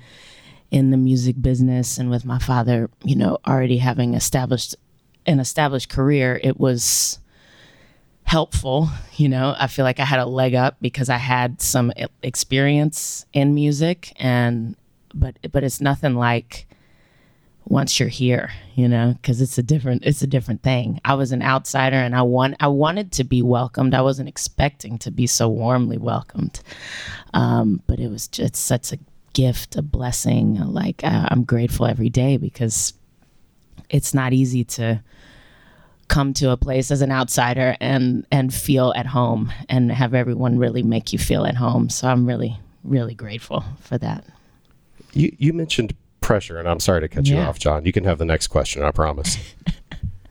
in 0.71 0.91
the 0.91 0.97
music 0.97 1.41
business 1.41 1.97
and 1.97 2.09
with 2.09 2.25
my 2.25 2.39
father, 2.39 2.89
you 3.03 3.15
know, 3.15 3.37
already 3.47 3.77
having 3.77 4.13
established 4.13 4.75
an 5.25 5.39
established 5.39 5.89
career, 5.89 6.39
it 6.43 6.59
was 6.59 7.19
helpful. 8.23 8.89
You 9.15 9.29
know, 9.29 9.55
I 9.57 9.67
feel 9.67 9.83
like 9.83 9.99
I 9.99 10.05
had 10.05 10.19
a 10.19 10.25
leg 10.25 10.53
up 10.53 10.77
because 10.81 11.09
I 11.09 11.17
had 11.17 11.61
some 11.61 11.91
experience 12.21 13.25
in 13.33 13.55
music, 13.55 14.13
and 14.17 14.75
but 15.13 15.37
but 15.51 15.63
it's 15.63 15.81
nothing 15.81 16.15
like 16.15 16.67
once 17.69 17.99
you're 17.99 18.09
here, 18.09 18.51
you 18.75 18.87
know, 18.87 19.13
because 19.21 19.41
it's 19.41 19.57
a 19.57 19.63
different 19.63 20.03
it's 20.03 20.23
a 20.23 20.27
different 20.27 20.63
thing. 20.63 20.99
I 21.05 21.13
was 21.13 21.31
an 21.31 21.43
outsider, 21.43 21.95
and 21.95 22.15
I 22.15 22.23
want 22.23 22.55
I 22.59 22.67
wanted 22.67 23.11
to 23.13 23.23
be 23.23 23.41
welcomed. 23.41 23.93
I 23.93 24.01
wasn't 24.01 24.27
expecting 24.27 24.97
to 24.99 25.11
be 25.11 25.27
so 25.27 25.47
warmly 25.47 25.97
welcomed, 25.97 26.59
um, 27.33 27.81
but 27.87 27.99
it 27.99 28.09
was 28.09 28.27
just 28.27 28.55
such 28.55 28.91
a 28.91 28.97
gift, 29.33 29.75
a 29.75 29.83
blessing. 29.83 30.55
Like 30.55 31.01
I'm 31.03 31.43
grateful 31.43 31.85
every 31.85 32.09
day 32.09 32.37
because 32.37 32.93
it's 33.89 34.13
not 34.13 34.33
easy 34.33 34.63
to 34.63 35.01
come 36.07 36.33
to 36.33 36.49
a 36.49 36.57
place 36.57 36.89
as 36.89 37.01
an 37.01 37.11
outsider 37.11 37.77
and 37.79 38.25
and 38.31 38.51
feel 38.51 38.91
at 38.95 39.05
home 39.05 39.53
and 39.69 39.91
have 39.91 40.15
everyone 40.15 40.57
really 40.57 40.81
make 40.81 41.13
you 41.13 41.19
feel 41.19 41.45
at 41.45 41.55
home. 41.55 41.87
So 41.89 42.07
I'm 42.07 42.25
really 42.25 42.59
really 42.83 43.13
grateful 43.13 43.63
for 43.79 43.99
that. 43.99 44.25
You 45.13 45.35
you 45.37 45.53
mentioned 45.53 45.93
pressure 46.29 46.59
and 46.59 46.69
I'm 46.69 46.79
sorry 46.79 47.01
to 47.01 47.07
cut 47.07 47.25
yeah. 47.25 47.37
you 47.37 47.41
off, 47.41 47.57
John. 47.57 47.85
You 47.85 47.91
can 47.91 48.03
have 48.03 48.19
the 48.19 48.25
next 48.25 48.49
question, 48.49 48.83
I 48.83 48.91
promise. 48.91 49.35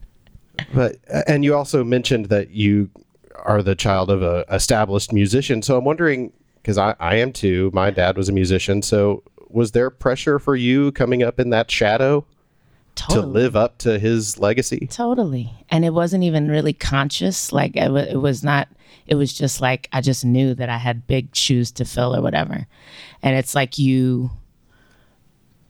but 0.72 0.94
uh, 1.12 1.22
and 1.26 1.44
you 1.44 1.56
also 1.56 1.82
mentioned 1.82 2.26
that 2.26 2.50
you 2.50 2.88
are 3.34 3.64
the 3.64 3.74
child 3.74 4.08
of 4.08 4.22
a 4.22 4.44
established 4.48 5.12
musician. 5.12 5.60
So 5.60 5.76
I'm 5.76 5.84
wondering 5.84 6.32
because 6.62 6.78
I, 6.78 6.94
I 7.00 7.16
am 7.16 7.32
too. 7.32 7.72
My 7.74 7.90
dad 7.90 8.16
was 8.16 8.28
a 8.28 8.32
musician. 8.32 8.80
So 8.80 9.24
was 9.48 9.72
there 9.72 9.90
pressure 9.90 10.38
for 10.38 10.54
you 10.54 10.92
coming 10.92 11.24
up 11.24 11.40
in 11.40 11.50
that 11.50 11.68
shadow 11.68 12.24
totally. 12.94 13.20
to 13.20 13.26
live 13.26 13.56
up 13.56 13.78
to 13.78 13.98
his 13.98 14.38
legacy? 14.38 14.86
Totally. 14.86 15.52
And 15.68 15.84
it 15.84 15.94
wasn't 15.94 16.22
even 16.22 16.46
really 16.48 16.74
conscious. 16.74 17.52
Like 17.52 17.74
it, 17.74 17.86
w- 17.86 18.06
it 18.08 18.20
was 18.20 18.44
not, 18.44 18.68
it 19.08 19.16
was 19.16 19.32
just 19.32 19.60
like 19.60 19.88
I 19.92 20.00
just 20.00 20.24
knew 20.24 20.54
that 20.54 20.68
I 20.68 20.78
had 20.78 21.08
big 21.08 21.34
shoes 21.34 21.72
to 21.72 21.84
fill 21.84 22.14
or 22.14 22.22
whatever. 22.22 22.68
And 23.20 23.36
it's 23.36 23.56
like 23.56 23.78
you, 23.78 24.30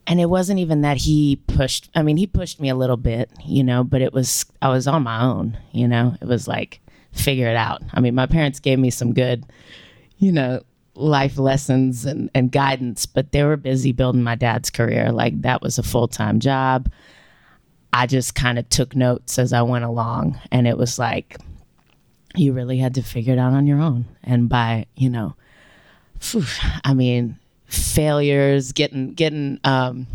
and 0.09 0.21
it 0.21 0.31
wasn't 0.31 0.59
even 0.59 0.81
that 0.81 0.97
he 0.97 1.37
pushed, 1.37 1.91
I 1.95 2.03
mean, 2.03 2.17
he 2.17 2.27
pushed 2.27 2.61
me 2.61 2.71
a 2.71 2.75
little 2.75 2.97
bit, 2.97 3.31
you 3.45 3.63
know, 3.63 3.85
but 3.85 4.01
it 4.01 4.15
was, 4.15 4.47
I 4.63 4.71
was 4.71 4.87
on 4.87 5.03
my 5.03 5.23
own, 5.23 5.59
you 5.73 5.87
know, 5.87 6.17
it 6.21 6.27
was 6.27 6.49
like, 6.49 6.81
figure 7.13 7.49
it 7.49 7.57
out. 7.57 7.83
I 7.93 8.01
mean, 8.01 8.15
my 8.15 8.25
parents 8.25 8.59
gave 8.59 8.79
me 8.79 8.91
some 8.91 9.13
good, 9.13 9.45
you 10.17 10.33
know, 10.33 10.63
life 10.95 11.37
lessons 11.37 12.07
and, 12.07 12.31
and 12.35 12.51
guidance, 12.51 13.05
but 13.05 13.33
they 13.33 13.45
were 13.45 13.59
busy 13.59 13.93
building 13.93 14.23
my 14.23 14.35
dad's 14.35 14.71
career. 14.71 15.13
Like 15.13 15.43
that 15.43 15.61
was 15.61 15.79
a 15.79 15.83
full 15.83 16.09
time 16.09 16.41
job. 16.41 16.91
I 17.93 18.07
just 18.07 18.35
kind 18.35 18.59
of 18.59 18.69
took 18.71 18.97
notes 18.97 19.39
as 19.39 19.53
I 19.53 19.61
went 19.61 19.85
along. 19.85 20.41
And 20.51 20.67
it 20.67 20.79
was 20.79 20.99
like, 20.99 21.37
you 22.35 22.55
really 22.55 22.79
had 22.79 22.95
to 22.95 23.03
figure 23.03 23.35
it 23.35 23.39
out 23.39 23.53
on 23.53 23.67
your 23.67 23.81
own. 23.81 24.07
And 24.25 24.49
by, 24.49 24.87
you 24.97 25.11
know, 25.11 25.35
I 26.85 26.95
mean, 26.95 27.38
failures, 27.69 28.73
getting, 28.73 29.15
getting, 29.15 29.61
um, 29.65 30.07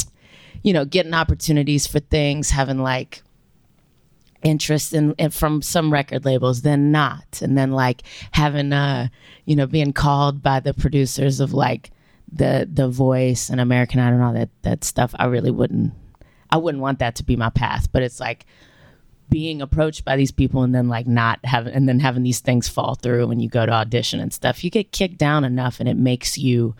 you 0.61 0.73
know, 0.73 0.85
getting 0.85 1.13
opportunities 1.13 1.87
for 1.87 1.99
things, 1.99 2.49
having 2.49 2.79
like 2.79 3.23
interest 4.43 4.93
in, 4.93 5.13
in, 5.13 5.31
from 5.31 5.61
some 5.61 5.91
record 5.91 6.25
labels 6.25 6.61
then 6.61 6.91
not. 6.91 7.41
And 7.41 7.57
then 7.57 7.71
like 7.71 8.03
having 8.31 8.73
uh 8.73 9.07
you 9.45 9.55
know 9.55 9.67
being 9.67 9.93
called 9.93 10.43
by 10.43 10.59
the 10.59 10.73
producers 10.73 11.39
of 11.39 11.53
like 11.53 11.91
the 12.29 12.67
the 12.71 12.89
voice 12.89 13.49
and 13.49 13.61
american 13.61 13.99
idol 13.99 14.15
and 14.15 14.23
all 14.23 14.33
that 14.33 14.49
that 14.63 14.83
stuff 14.83 15.13
i 15.19 15.25
really 15.25 15.51
wouldn't 15.51 15.93
i 16.53 16.57
wouldn't 16.57 16.81
want 16.81 16.99
that 16.99 17.15
to 17.15 17.23
be 17.23 17.35
my 17.35 17.49
path. 17.49 17.91
But 17.91 18.03
it's 18.03 18.19
like 18.19 18.45
being 19.29 19.61
approached 19.61 20.05
by 20.05 20.15
these 20.15 20.31
people 20.31 20.61
and 20.61 20.73
then 20.73 20.87
like 20.87 21.07
not 21.07 21.39
having 21.43 21.73
and 21.73 21.89
then 21.89 21.99
having 21.99 22.21
these 22.21 22.39
things 22.39 22.69
fall 22.69 22.93
through 22.95 23.27
when 23.27 23.39
you 23.39 23.49
go 23.49 23.65
to 23.65 23.71
audition 23.71 24.19
and 24.19 24.31
stuff 24.31 24.63
you 24.63 24.69
get 24.69 24.91
kicked 24.91 25.17
down 25.17 25.43
enough 25.43 25.79
and 25.79 25.89
it 25.89 25.97
makes 25.97 26.37
you 26.37 26.75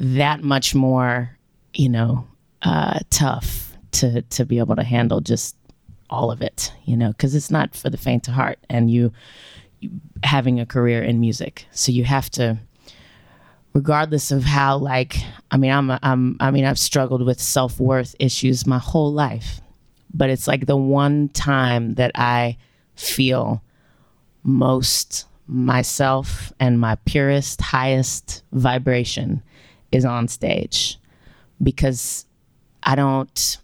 that 0.00 0.42
much 0.42 0.74
more 0.74 1.36
you 1.74 1.88
know 1.88 2.26
uh 2.62 2.98
tough 3.10 3.76
to 3.92 4.22
to 4.22 4.44
be 4.44 4.58
able 4.58 4.76
to 4.76 4.82
handle 4.82 5.20
just 5.20 5.56
all 6.10 6.30
of 6.30 6.42
it, 6.42 6.72
you 6.84 6.96
know, 6.96 7.08
because 7.12 7.34
it's 7.34 7.50
not 7.50 7.74
for 7.74 7.88
the 7.88 7.96
faint 7.96 8.28
of 8.28 8.34
heart. 8.34 8.58
And 8.68 8.90
you, 8.90 9.12
you 9.78 9.90
having 10.24 10.60
a 10.60 10.66
career 10.66 11.02
in 11.02 11.20
music, 11.20 11.66
so 11.70 11.92
you 11.92 12.04
have 12.04 12.28
to 12.30 12.58
regardless 13.72 14.32
of 14.32 14.42
how 14.42 14.76
like 14.76 15.16
I 15.50 15.56
mean 15.56 15.70
I'm 15.70 15.90
I'm 16.02 16.36
I 16.40 16.50
mean 16.50 16.64
I've 16.64 16.78
struggled 16.78 17.24
with 17.24 17.40
self-worth 17.40 18.16
issues 18.18 18.66
my 18.66 18.78
whole 18.78 19.12
life. 19.12 19.60
But 20.12 20.28
it's 20.28 20.48
like 20.48 20.66
the 20.66 20.76
one 20.76 21.28
time 21.28 21.94
that 21.94 22.10
I 22.16 22.58
feel 22.96 23.62
most 24.42 25.26
myself 25.46 26.52
and 26.58 26.80
my 26.80 26.96
purest 27.06 27.60
highest 27.60 28.42
vibration 28.52 29.42
is 29.92 30.04
on 30.04 30.28
stage 30.28 30.98
because 31.62 32.26
I 32.82 32.94
don't 32.94 33.58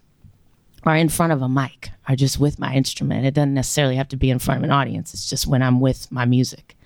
or 0.85 0.95
in 0.95 1.09
front 1.09 1.33
of 1.33 1.41
a 1.41 1.49
mic 1.49 1.89
or 2.07 2.15
just 2.15 2.39
with 2.39 2.59
my 2.59 2.73
instrument. 2.73 3.25
It 3.25 3.33
doesn't 3.33 3.53
necessarily 3.53 3.95
have 3.97 4.07
to 4.09 4.17
be 4.17 4.29
in 4.29 4.39
front 4.39 4.59
of 4.59 4.63
an 4.63 4.71
audience. 4.71 5.13
It's 5.13 5.29
just 5.29 5.45
when 5.45 5.61
I'm 5.61 5.81
with 5.81 6.09
my 6.11 6.25
music 6.25 6.77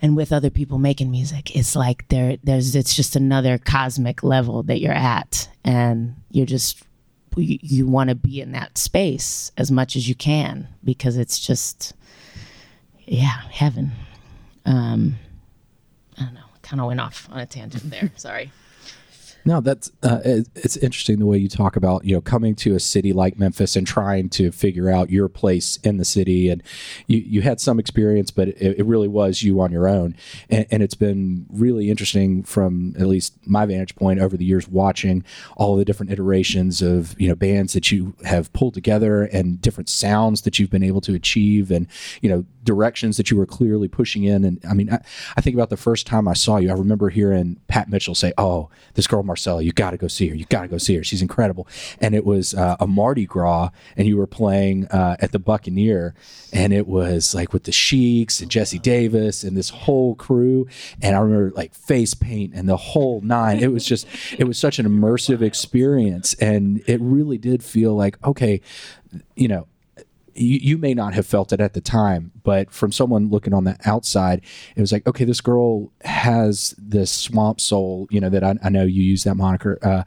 and 0.00 0.16
with 0.16 0.32
other 0.32 0.50
people 0.50 0.78
making 0.78 1.10
music. 1.10 1.56
It's 1.56 1.74
like 1.74 2.06
there 2.08 2.36
there's 2.44 2.76
it's 2.76 2.94
just 2.94 3.16
another 3.16 3.58
cosmic 3.58 4.22
level 4.22 4.62
that 4.64 4.80
you're 4.80 4.92
at 4.92 5.48
and 5.64 6.14
you're 6.30 6.46
just 6.46 6.82
you, 7.36 7.58
you 7.62 7.86
want 7.86 8.10
to 8.10 8.14
be 8.14 8.40
in 8.40 8.52
that 8.52 8.76
space 8.78 9.50
as 9.56 9.70
much 9.70 9.96
as 9.96 10.08
you 10.08 10.14
can 10.14 10.68
because 10.84 11.16
it's 11.16 11.40
just 11.40 11.94
yeah, 13.04 13.42
heaven. 13.50 13.92
Um. 14.64 15.16
Kind 16.72 16.80
of 16.80 16.86
went 16.86 17.00
off 17.00 17.28
on 17.30 17.38
a 17.38 17.44
tangent 17.44 17.90
there. 17.90 18.10
Sorry. 18.16 18.50
No, 19.44 19.60
that's 19.60 19.90
uh, 20.02 20.20
it's 20.24 20.76
interesting 20.76 21.18
the 21.18 21.26
way 21.26 21.38
you 21.38 21.48
talk 21.48 21.74
about 21.74 22.04
you 22.04 22.14
know 22.14 22.20
coming 22.20 22.54
to 22.56 22.76
a 22.76 22.80
city 22.80 23.12
like 23.12 23.38
Memphis 23.38 23.74
and 23.74 23.86
trying 23.86 24.28
to 24.30 24.52
figure 24.52 24.88
out 24.88 25.10
your 25.10 25.28
place 25.28 25.78
in 25.78 25.96
the 25.96 26.04
city, 26.04 26.48
and 26.48 26.62
you 27.08 27.18
you 27.18 27.42
had 27.42 27.60
some 27.60 27.80
experience, 27.80 28.30
but 28.30 28.48
it, 28.48 28.78
it 28.78 28.86
really 28.86 29.08
was 29.08 29.42
you 29.42 29.60
on 29.60 29.72
your 29.72 29.88
own, 29.88 30.14
and, 30.48 30.66
and, 30.70 30.82
it's 30.82 30.94
been 30.94 31.46
really 31.50 31.90
interesting 31.90 32.42
from 32.42 32.94
at 32.98 33.06
least 33.06 33.34
my 33.46 33.66
vantage 33.66 33.96
point 33.96 34.20
over 34.20 34.36
the 34.36 34.44
years 34.44 34.68
watching 34.68 35.24
all 35.56 35.76
the 35.76 35.84
different 35.84 36.12
iterations 36.12 36.80
of 36.80 37.20
you 37.20 37.28
know 37.28 37.34
bands 37.34 37.72
that 37.72 37.90
you 37.90 38.14
have 38.24 38.52
pulled 38.52 38.74
together 38.74 39.24
and 39.24 39.60
different 39.60 39.88
sounds 39.88 40.42
that 40.42 40.58
you've 40.58 40.70
been 40.70 40.84
able 40.84 41.00
to 41.00 41.14
achieve, 41.14 41.72
and 41.72 41.88
you 42.20 42.28
know 42.28 42.44
directions 42.62 43.16
that 43.16 43.28
you 43.28 43.36
were 43.36 43.46
clearly 43.46 43.88
pushing 43.88 44.22
in, 44.22 44.44
and 44.44 44.64
I 44.68 44.74
mean 44.74 44.92
I, 44.92 45.00
I 45.36 45.40
think 45.40 45.54
about 45.54 45.70
the 45.70 45.76
first 45.76 46.06
time 46.06 46.28
I 46.28 46.34
saw 46.34 46.58
you, 46.58 46.70
I 46.70 46.74
remember 46.74 47.08
hearing 47.08 47.58
Pat 47.66 47.88
Mitchell 47.88 48.14
say, 48.14 48.32
"Oh, 48.38 48.70
this 48.94 49.08
girl." 49.08 49.31
Marcella, 49.32 49.62
you 49.62 49.72
got 49.72 49.92
to 49.92 49.96
go 49.96 50.08
see 50.08 50.28
her. 50.28 50.34
You 50.34 50.44
got 50.44 50.62
to 50.62 50.68
go 50.68 50.76
see 50.76 50.94
her. 50.96 51.02
She's 51.02 51.22
incredible. 51.22 51.66
And 52.02 52.14
it 52.14 52.26
was 52.26 52.52
uh, 52.52 52.76
a 52.78 52.86
Mardi 52.86 53.24
Gras, 53.24 53.70
and 53.96 54.06
you 54.06 54.18
were 54.18 54.26
playing 54.26 54.88
uh, 54.88 55.16
at 55.20 55.32
the 55.32 55.38
Buccaneer, 55.38 56.14
and 56.52 56.74
it 56.74 56.86
was 56.86 57.34
like 57.34 57.54
with 57.54 57.64
the 57.64 57.72
Sheiks 57.72 58.42
and 58.42 58.50
Jesse 58.50 58.78
Davis 58.78 59.42
and 59.42 59.56
this 59.56 59.70
whole 59.70 60.14
crew. 60.14 60.68
And 61.00 61.16
I 61.16 61.20
remember 61.20 61.50
like 61.56 61.74
face 61.74 62.12
paint 62.12 62.52
and 62.54 62.68
the 62.68 62.76
whole 62.76 63.22
nine. 63.22 63.58
It 63.58 63.72
was 63.72 63.86
just, 63.86 64.06
it 64.38 64.44
was 64.44 64.58
such 64.58 64.78
an 64.78 64.84
immersive 64.84 65.40
experience, 65.40 66.34
and 66.34 66.82
it 66.86 67.00
really 67.00 67.38
did 67.38 67.64
feel 67.64 67.94
like 67.94 68.22
okay, 68.22 68.60
you 69.34 69.48
know, 69.48 69.66
you, 70.34 70.58
you, 70.58 70.78
may 70.78 70.94
not 70.94 71.14
have 71.14 71.26
felt 71.26 71.52
it 71.52 71.60
at 71.60 71.74
the 71.74 71.80
time, 71.80 72.32
but 72.42 72.70
from 72.70 72.92
someone 72.92 73.30
looking 73.30 73.54
on 73.54 73.64
the 73.64 73.76
outside, 73.84 74.42
it 74.76 74.80
was 74.80 74.92
like, 74.92 75.06
okay, 75.06 75.24
this 75.24 75.40
girl 75.40 75.92
has 76.02 76.74
this 76.78 77.10
swamp 77.10 77.60
soul, 77.60 78.06
you 78.10 78.20
know, 78.20 78.30
that 78.30 78.44
I, 78.44 78.56
I 78.62 78.68
know 78.68 78.84
you 78.84 79.02
use 79.02 79.24
that 79.24 79.36
moniker, 79.36 79.78
uh, 79.82 80.04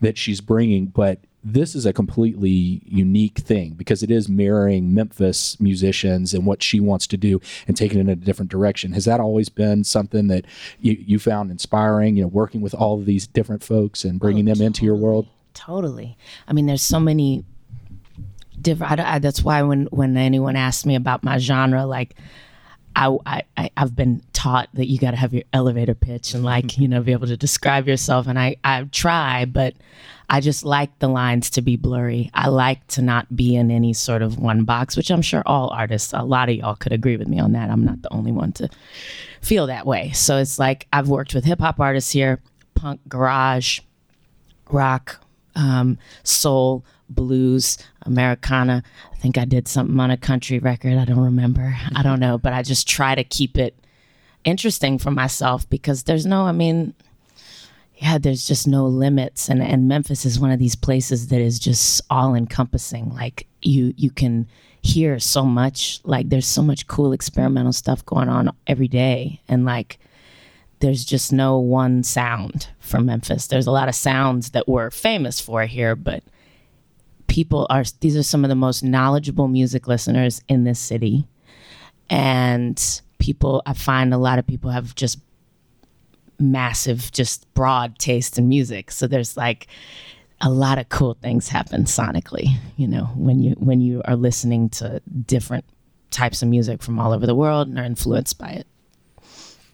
that 0.00 0.18
she's 0.18 0.40
bringing, 0.40 0.86
but 0.86 1.20
this 1.44 1.76
is 1.76 1.86
a 1.86 1.92
completely 1.92 2.82
unique 2.84 3.38
thing 3.38 3.74
because 3.74 4.02
it 4.02 4.10
is 4.10 4.28
mirroring 4.28 4.92
Memphis 4.92 5.60
musicians 5.60 6.34
and 6.34 6.44
what 6.44 6.60
she 6.60 6.80
wants 6.80 7.06
to 7.06 7.16
do 7.16 7.40
and 7.68 7.76
taking 7.76 7.98
it 7.98 8.02
in 8.02 8.08
a 8.08 8.16
different 8.16 8.50
direction. 8.50 8.92
Has 8.94 9.04
that 9.04 9.20
always 9.20 9.48
been 9.48 9.84
something 9.84 10.26
that 10.26 10.44
you, 10.80 10.96
you 11.06 11.18
found 11.20 11.52
inspiring, 11.52 12.16
you 12.16 12.24
know, 12.24 12.28
working 12.28 12.62
with 12.62 12.74
all 12.74 12.98
of 12.98 13.06
these 13.06 13.28
different 13.28 13.62
folks 13.62 14.04
and 14.04 14.18
bringing 14.18 14.46
oh, 14.46 14.50
them 14.50 14.54
totally, 14.54 14.66
into 14.66 14.84
your 14.84 14.96
world? 14.96 15.28
Totally. 15.54 16.18
I 16.48 16.52
mean, 16.52 16.66
there's 16.66 16.82
so 16.82 16.98
many 16.98 17.44
different. 18.66 19.00
I, 19.00 19.14
I, 19.14 19.18
that's 19.20 19.42
why 19.42 19.62
when 19.62 19.86
when 19.86 20.16
anyone 20.16 20.56
asks 20.56 20.84
me 20.84 20.96
about 20.96 21.22
my 21.22 21.38
genre, 21.38 21.86
like 21.86 22.16
I, 22.96 23.16
I 23.56 23.70
I've 23.76 23.94
been 23.94 24.22
taught 24.32 24.68
that 24.74 24.86
you 24.86 24.98
got 24.98 25.12
to 25.12 25.16
have 25.16 25.32
your 25.32 25.44
elevator 25.52 25.94
pitch 25.94 26.34
and 26.34 26.44
like 26.44 26.66
mm-hmm. 26.66 26.82
you 26.82 26.88
know 26.88 27.00
be 27.00 27.12
able 27.12 27.28
to 27.28 27.36
describe 27.36 27.86
yourself, 27.86 28.26
and 28.26 28.38
I 28.38 28.56
I 28.64 28.82
try, 28.90 29.44
but 29.44 29.74
I 30.28 30.40
just 30.40 30.64
like 30.64 30.98
the 30.98 31.08
lines 31.08 31.50
to 31.50 31.62
be 31.62 31.76
blurry. 31.76 32.30
I 32.34 32.48
like 32.48 32.84
to 32.88 33.02
not 33.02 33.34
be 33.34 33.54
in 33.54 33.70
any 33.70 33.92
sort 33.92 34.22
of 34.22 34.38
one 34.38 34.64
box, 34.64 34.96
which 34.96 35.10
I'm 35.10 35.22
sure 35.22 35.44
all 35.46 35.68
artists, 35.68 36.12
a 36.12 36.24
lot 36.24 36.48
of 36.48 36.56
y'all 36.56 36.74
could 36.74 36.92
agree 36.92 37.16
with 37.16 37.28
me 37.28 37.38
on 37.38 37.52
that. 37.52 37.70
I'm 37.70 37.84
not 37.84 38.02
the 38.02 38.12
only 38.12 38.32
one 38.32 38.50
to 38.54 38.68
feel 39.40 39.68
that 39.68 39.86
way. 39.86 40.10
So 40.10 40.38
it's 40.38 40.58
like 40.58 40.88
I've 40.92 41.08
worked 41.08 41.34
with 41.34 41.44
hip 41.44 41.60
hop 41.60 41.78
artists 41.78 42.10
here, 42.10 42.40
punk, 42.74 43.00
garage, 43.08 43.80
rock, 44.70 45.20
um, 45.56 45.98
soul 46.22 46.84
blues, 47.08 47.78
Americana. 48.02 48.82
I 49.12 49.16
think 49.16 49.38
I 49.38 49.44
did 49.44 49.68
something 49.68 49.98
on 49.98 50.10
a 50.10 50.16
country 50.16 50.58
record. 50.58 50.98
I 50.98 51.04
don't 51.04 51.18
remember. 51.24 51.76
I 51.94 52.02
don't 52.02 52.20
know, 52.20 52.38
but 52.38 52.52
I 52.52 52.62
just 52.62 52.88
try 52.88 53.14
to 53.14 53.24
keep 53.24 53.58
it 53.58 53.76
interesting 54.44 54.98
for 54.98 55.10
myself 55.10 55.68
because 55.68 56.04
there's 56.04 56.26
no, 56.26 56.42
I 56.42 56.52
mean, 56.52 56.94
yeah, 57.96 58.18
there's 58.18 58.46
just 58.46 58.68
no 58.68 58.86
limits. 58.86 59.48
And, 59.48 59.62
and 59.62 59.88
Memphis 59.88 60.24
is 60.24 60.38
one 60.38 60.50
of 60.50 60.58
these 60.58 60.76
places 60.76 61.28
that 61.28 61.40
is 61.40 61.58
just 61.58 62.02
all 62.10 62.34
encompassing. 62.34 63.12
Like 63.14 63.46
you, 63.62 63.94
you 63.96 64.10
can 64.10 64.46
hear 64.82 65.18
so 65.18 65.44
much, 65.44 66.00
like 66.04 66.28
there's 66.28 66.46
so 66.46 66.62
much 66.62 66.86
cool 66.86 67.12
experimental 67.12 67.72
stuff 67.72 68.04
going 68.04 68.28
on 68.28 68.52
every 68.66 68.88
day. 68.88 69.40
And 69.48 69.64
like, 69.64 69.98
there's 70.86 71.04
just 71.04 71.32
no 71.32 71.58
one 71.58 72.04
sound 72.04 72.68
from 72.78 73.06
Memphis. 73.06 73.48
There's 73.48 73.66
a 73.66 73.72
lot 73.72 73.88
of 73.88 73.96
sounds 73.96 74.50
that 74.50 74.68
we're 74.68 74.92
famous 74.92 75.40
for 75.40 75.66
here, 75.66 75.96
but 75.96 76.22
people 77.26 77.66
are 77.70 77.82
these 77.98 78.16
are 78.16 78.22
some 78.22 78.44
of 78.44 78.50
the 78.50 78.54
most 78.54 78.84
knowledgeable 78.84 79.48
music 79.48 79.88
listeners 79.88 80.40
in 80.48 80.62
this 80.62 80.78
city. 80.78 81.26
And 82.08 82.80
people 83.18 83.62
i 83.66 83.72
find 83.72 84.14
a 84.14 84.18
lot 84.18 84.38
of 84.38 84.46
people 84.46 84.70
have 84.70 84.94
just 84.94 85.18
massive 86.38 87.10
just 87.10 87.52
broad 87.54 87.98
taste 87.98 88.38
in 88.38 88.48
music. 88.48 88.92
So 88.92 89.08
there's 89.08 89.36
like 89.36 89.66
a 90.40 90.50
lot 90.50 90.78
of 90.78 90.88
cool 90.88 91.14
things 91.20 91.48
happen 91.48 91.84
sonically 91.84 92.58
you 92.76 92.86
know 92.86 93.06
when 93.16 93.40
you 93.40 93.52
when 93.58 93.80
you 93.80 94.02
are 94.04 94.16
listening 94.16 94.68
to 94.68 95.00
different 95.24 95.64
types 96.10 96.42
of 96.42 96.48
music 96.48 96.82
from 96.82 96.98
all 96.98 97.14
over 97.14 97.24
the 97.24 97.34
world 97.34 97.68
and 97.68 97.78
are 97.78 97.84
influenced 97.84 98.36
by 98.36 98.50
it 98.50 98.66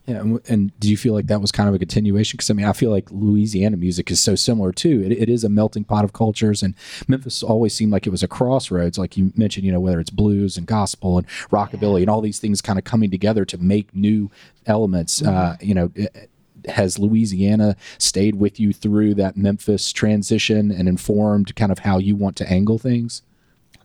yeah, 0.07 0.17
and, 0.17 0.41
and, 0.49 0.81
do 0.81 0.91
you 0.91 0.97
feel 0.97 1.15
like 1.15 1.29
that 1.29 1.41
was 1.41 1.53
kind 1.53 1.69
of 1.69 1.75
a 1.77 1.79
continuation? 1.79 2.37
Because 2.37 2.51
I 2.51 2.55
mean, 2.55 2.67
I 2.67 2.73
feel 2.73 2.91
like 2.91 3.09
Louisiana 3.13 3.77
music 3.77 4.11
is 4.11 4.19
so 4.19 4.35
similar 4.35 4.73
too. 4.73 5.01
It, 5.05 5.13
it 5.13 5.29
is 5.29 5.45
a 5.45 5.49
melting 5.49 5.85
pot 5.85 6.05
of 6.05 6.13
cultures, 6.13 6.61
and 6.61 6.75
Memphis 7.07 7.43
always 7.43 7.73
seemed 7.73 7.93
like 7.93 8.05
it 8.05 8.11
was 8.11 8.23
a 8.23 8.29
crossroads. 8.29 8.99
Like 8.99 9.17
you 9.17 9.33
mentioned, 9.37 9.65
you 9.65 9.71
know, 9.71 9.79
whether 9.79 10.01
it's 10.01 10.11
blues 10.11 10.57
and 10.57 10.67
gospel 10.67 11.19
and 11.19 11.27
rockabilly 11.51 11.99
yeah. 11.99 12.03
and 12.03 12.11
all 12.11 12.21
these 12.21 12.41
things 12.41 12.61
kind 12.61 12.81
of 12.81 12.85
coming 12.85 13.13
together 13.13 13.45
to 13.45 13.59
make 13.59 13.95
new 13.95 14.29
elements. 14.67 15.21
Mm-hmm. 15.21 15.37
Uh, 15.37 15.57
you 15.61 15.75
know. 15.75 15.91
It, 15.95 16.29
has 16.69 16.97
Louisiana 16.97 17.75
stayed 17.99 18.37
with 18.37 18.61
you 18.61 18.73
through 18.73 19.15
that 19.15 19.37
Memphis 19.37 19.93
transition 19.93 20.71
and 20.71 20.89
informed 20.89 21.57
kind 21.57 21.73
of 21.73 21.81
how 21.81 21.99
you 21.99 22.15
want 22.15 22.37
to 22.37 22.49
angle 22.49 22.79
things? 22.79 23.23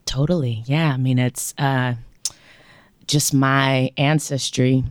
Totally. 0.06 0.62
Yeah. 0.68 0.94
I 0.94 0.98
mean, 0.98 1.18
it's 1.18 1.56
uh, 1.58 1.96
just 3.08 3.34
my 3.34 3.90
ancestry 3.98 4.84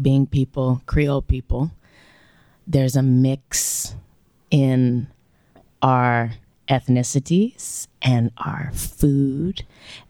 being 0.00 0.26
people, 0.26 0.82
Creole 0.86 1.22
people, 1.22 1.70
there's 2.66 2.96
a 2.96 3.02
mix 3.02 3.94
in 4.50 5.08
our 5.82 6.32
ethnicities 6.68 7.88
and 8.00 8.30
our 8.38 8.70
food 8.72 9.64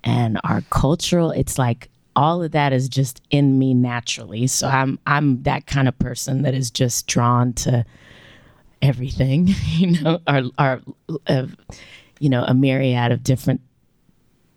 and 0.05 0.39
our 0.45 0.63
cultural. 0.71 1.31
It's 1.31 1.59
like 1.59 1.89
all 2.15 2.43
of 2.43 2.53
that 2.53 2.73
is 2.73 2.89
just 2.89 3.23
in 3.31 3.59
me 3.59 3.75
naturally. 3.75 4.47
So 4.47 4.69
i'm 4.69 4.99
i'm 5.07 5.43
that 5.45 5.67
kind 5.67 5.89
of 5.89 5.99
person 5.99 6.43
that 6.43 6.55
is 6.55 6.71
just 6.71 7.07
drawn 7.07 7.53
to 7.55 7.85
everything 8.83 9.47
you 9.67 10.03
know 10.03 10.21
our 10.27 10.43
our 10.59 10.81
uh, 11.29 11.47
you 12.19 12.29
know 12.29 12.45
a 12.45 12.55
myriad 12.55 13.13
of 13.13 13.23
different 13.23 13.61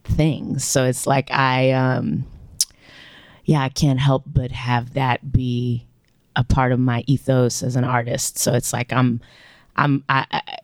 things. 0.04 0.64
So 0.64 0.86
it's 0.86 1.08
like 1.08 1.32
i 1.32 1.72
um 1.72 2.26
yeah, 3.46 3.62
I 3.62 3.70
can't 3.70 4.00
help 4.00 4.24
but 4.26 4.52
have 4.52 4.94
that 4.94 5.32
be 5.32 5.86
a 6.36 6.44
part 6.44 6.72
of 6.72 6.80
my 6.80 7.04
ethos 7.08 7.64
as 7.64 7.76
an 7.76 7.84
artist. 7.84 8.40
So 8.40 8.54
it's 8.54 8.74
like 8.74 8.92
I'm, 8.92 9.22
I'm, 9.76 10.04
I, 10.10 10.26
I, 10.32 10.58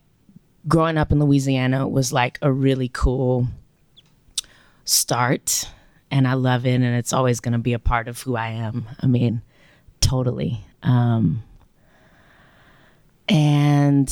growing 0.67 0.97
up 0.97 1.11
in 1.11 1.19
Louisiana 1.19 1.87
was 1.87 2.11
like 2.11 2.39
a 2.41 2.51
really 2.51 2.89
cool 2.89 3.47
start, 4.83 5.69
and 6.09 6.27
I 6.27 6.33
love 6.33 6.65
it, 6.65 6.73
and 6.73 6.83
it's 6.83 7.13
always 7.13 7.39
going 7.39 7.53
to 7.53 7.59
be 7.59 7.73
a 7.73 7.79
part 7.79 8.07
of 8.07 8.19
who 8.21 8.35
I 8.35 8.49
am. 8.49 8.87
I 8.99 9.07
mean, 9.07 9.41
totally. 10.01 10.65
Um, 10.83 11.43
and 13.29 14.11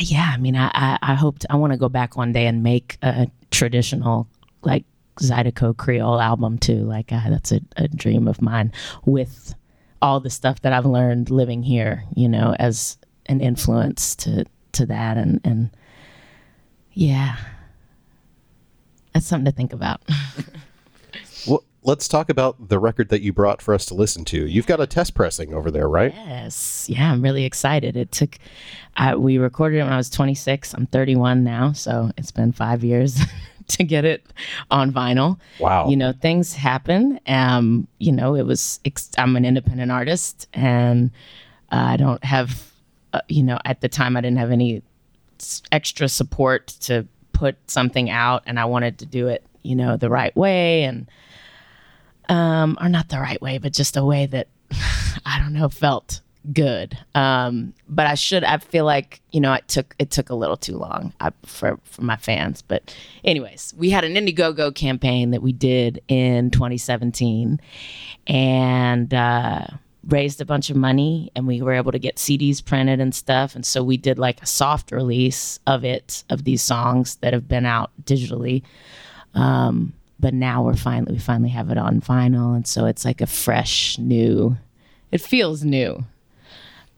yeah, 0.00 0.30
I 0.34 0.36
mean, 0.38 0.56
I, 0.56 0.70
I, 0.74 0.98
I 1.00 1.14
hoped 1.14 1.46
I 1.48 1.56
want 1.56 1.72
to 1.72 1.78
go 1.78 1.88
back 1.88 2.16
one 2.16 2.32
day 2.32 2.46
and 2.46 2.62
make 2.62 2.98
a 3.02 3.28
traditional 3.50 4.26
like 4.62 4.84
Zydeco 5.20 5.76
Creole 5.76 6.20
album 6.20 6.58
too. 6.58 6.84
Like 6.84 7.12
uh, 7.12 7.28
that's 7.30 7.52
a, 7.52 7.60
a 7.76 7.88
dream 7.88 8.28
of 8.28 8.40
mine 8.42 8.72
with 9.04 9.54
all 10.00 10.20
the 10.20 10.30
stuff 10.30 10.62
that 10.62 10.72
I've 10.72 10.86
learned 10.86 11.30
living 11.30 11.62
here, 11.62 12.04
you 12.14 12.28
know, 12.28 12.54
as 12.58 12.98
an 13.26 13.40
influence 13.40 14.16
to 14.16 14.44
to 14.72 14.86
that 14.86 15.16
and 15.16 15.40
and 15.44 15.70
yeah. 16.92 17.36
That's 19.12 19.26
something 19.26 19.50
to 19.50 19.56
think 19.56 19.72
about. 19.72 20.02
Well, 21.46 21.64
let's 21.82 22.06
talk 22.06 22.30
about 22.30 22.68
the 22.68 22.78
record 22.78 23.08
that 23.08 23.22
you 23.22 23.32
brought 23.32 23.60
for 23.60 23.74
us 23.74 23.86
to 23.86 23.94
listen 23.94 24.24
to. 24.26 24.46
You've 24.46 24.66
got 24.66 24.80
a 24.80 24.86
test 24.86 25.14
pressing 25.14 25.52
over 25.52 25.70
there, 25.70 25.88
right? 25.88 26.14
Yes. 26.14 26.86
Yeah, 26.88 27.12
I'm 27.12 27.22
really 27.22 27.44
excited. 27.44 27.96
It 27.96 28.12
took, 28.12 28.38
I, 28.96 29.16
we 29.16 29.38
recorded 29.38 29.78
it 29.78 29.84
when 29.84 29.92
I 29.92 29.96
was 29.96 30.10
26. 30.10 30.74
I'm 30.74 30.86
31 30.86 31.42
now, 31.42 31.72
so 31.72 32.10
it's 32.16 32.30
been 32.30 32.52
five 32.52 32.84
years 32.84 33.20
to 33.68 33.84
get 33.84 34.04
it 34.04 34.24
on 34.70 34.92
vinyl. 34.92 35.38
Wow. 35.58 35.88
You 35.88 35.96
know, 35.96 36.12
things 36.12 36.54
happen. 36.54 37.20
Um, 37.26 37.86
you 37.98 38.12
know, 38.12 38.34
it 38.34 38.42
was, 38.42 38.80
I'm 39.18 39.36
an 39.36 39.44
independent 39.44 39.90
artist 39.90 40.48
and 40.52 41.10
uh, 41.70 41.76
I 41.76 41.96
don't 41.96 42.22
have, 42.24 42.72
uh, 43.12 43.20
you 43.28 43.42
know, 43.42 43.58
at 43.64 43.80
the 43.80 43.88
time 43.88 44.16
I 44.16 44.20
didn't 44.20 44.38
have 44.38 44.50
any 44.50 44.82
extra 45.70 46.08
support 46.08 46.68
to 46.80 47.06
put 47.32 47.56
something 47.70 48.10
out 48.10 48.42
and 48.46 48.58
I 48.58 48.64
wanted 48.66 48.98
to 48.98 49.06
do 49.06 49.28
it, 49.28 49.44
you 49.62 49.74
know, 49.74 49.96
the 49.96 50.10
right 50.10 50.34
way 50.36 50.84
and, 50.84 51.08
um, 52.28 52.78
or 52.80 52.88
not 52.88 53.08
the 53.08 53.18
right 53.18 53.40
way, 53.42 53.58
but 53.58 53.72
just 53.72 53.96
a 53.96 54.04
way 54.04 54.26
that 54.26 54.48
I 55.26 55.38
don't 55.38 55.52
know 55.52 55.68
felt 55.68 56.20
good. 56.52 56.96
Um, 57.14 57.74
but 57.88 58.06
I 58.06 58.14
should. 58.14 58.44
I 58.44 58.58
feel 58.58 58.84
like 58.84 59.20
you 59.30 59.40
know 59.40 59.52
it 59.52 59.68
took 59.68 59.94
it 59.98 60.10
took 60.10 60.30
a 60.30 60.34
little 60.34 60.56
too 60.56 60.76
long 60.76 61.12
I, 61.20 61.30
for 61.44 61.78
for 61.84 62.02
my 62.02 62.16
fans. 62.16 62.62
But 62.62 62.94
anyways, 63.24 63.74
we 63.76 63.90
had 63.90 64.04
an 64.04 64.14
Indiegogo 64.14 64.74
campaign 64.74 65.30
that 65.30 65.42
we 65.42 65.52
did 65.52 66.02
in 66.08 66.50
2017, 66.50 67.60
and. 68.26 69.14
Uh, 69.14 69.66
raised 70.08 70.40
a 70.40 70.44
bunch 70.44 70.68
of 70.68 70.76
money 70.76 71.30
and 71.36 71.46
we 71.46 71.62
were 71.62 71.72
able 71.72 71.92
to 71.92 71.98
get 71.98 72.16
CDs 72.16 72.64
printed 72.64 72.98
and 72.98 73.14
stuff 73.14 73.54
and 73.54 73.64
so 73.64 73.84
we 73.84 73.96
did 73.96 74.18
like 74.18 74.42
a 74.42 74.46
soft 74.46 74.90
release 74.90 75.60
of 75.66 75.84
it 75.84 76.24
of 76.28 76.42
these 76.42 76.60
songs 76.60 77.14
that 77.16 77.32
have 77.32 77.46
been 77.46 77.64
out 77.64 77.92
digitally 78.02 78.64
um, 79.34 79.92
but 80.18 80.34
now 80.34 80.64
we're 80.64 80.74
finally 80.74 81.12
we 81.12 81.18
finally 81.20 81.50
have 81.50 81.70
it 81.70 81.78
on 81.78 82.00
vinyl 82.00 82.56
and 82.56 82.66
so 82.66 82.84
it's 82.86 83.04
like 83.04 83.20
a 83.20 83.28
fresh 83.28 83.96
new 83.96 84.56
it 85.12 85.20
feels 85.20 85.62
new 85.62 86.04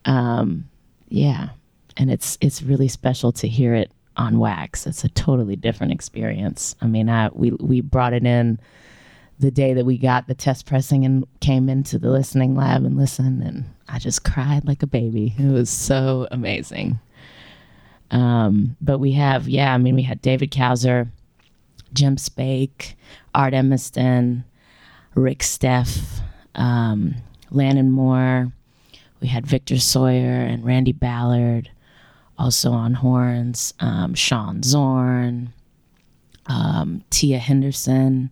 um 0.05 0.69
yeah. 1.09 1.51
And 1.97 2.11
it's 2.11 2.37
it's 2.41 2.63
really 2.63 2.89
special 2.89 3.33
to 3.33 3.49
hear 3.49 3.75
it 3.75 3.91
on 4.17 4.39
wax. 4.39 4.87
It's 4.87 5.05
a 5.05 5.09
totally 5.09 5.57
different 5.57 5.93
experience. 5.93 6.75
I 6.81 6.87
mean 6.87 7.09
i 7.09 7.29
we 7.33 7.51
we 7.53 7.81
brought 7.81 8.13
it 8.13 8.25
in 8.25 8.59
the 9.39 9.51
day 9.51 9.75
that 9.75 9.85
we 9.85 9.99
got 9.99 10.27
the 10.29 10.35
test 10.35 10.67
pressing 10.67 11.05
and 11.05 11.27
came 11.41 11.69
into 11.69 11.99
the 11.99 12.11
listening 12.11 12.55
lab 12.55 12.85
and 12.85 12.97
listened 12.97 13.43
and 13.43 13.65
i 13.89 13.99
just 13.99 14.25
cried 14.25 14.65
like 14.65 14.83
a 14.83 14.87
baby. 14.87 15.35
It 15.39 15.51
was 15.53 15.71
so 15.71 16.29
amazing. 16.31 16.99
Um 18.11 18.77
but 18.81 18.99
we 18.99 19.13
have 19.13 19.49
yeah 19.49 19.75
i 19.75 19.79
mean 19.79 19.95
we 19.95 20.03
had 20.03 20.23
david 20.23 20.51
Cousar, 20.53 21.09
Jim 21.93 22.17
Spake, 22.19 22.97
Art 23.35 23.55
Edmaiston, 23.55 24.45
Rick 25.15 25.41
Steff, 25.41 26.21
um, 26.55 27.15
Landon 27.51 27.91
Moore. 27.91 28.53
We 29.25 29.31
had 29.31 29.47
Victor 29.47 29.79
Sawyer 29.79 30.43
and 30.43 30.63
Randy 30.67 30.93
Ballard, 30.93 31.71
also 32.37 32.73
on 32.73 32.93
horns. 32.93 33.73
Um, 33.81 34.13
Sean 34.13 34.63
Zorn, 34.63 35.51
um, 36.45 37.03
Tia 37.09 37.39
Henderson 37.39 38.29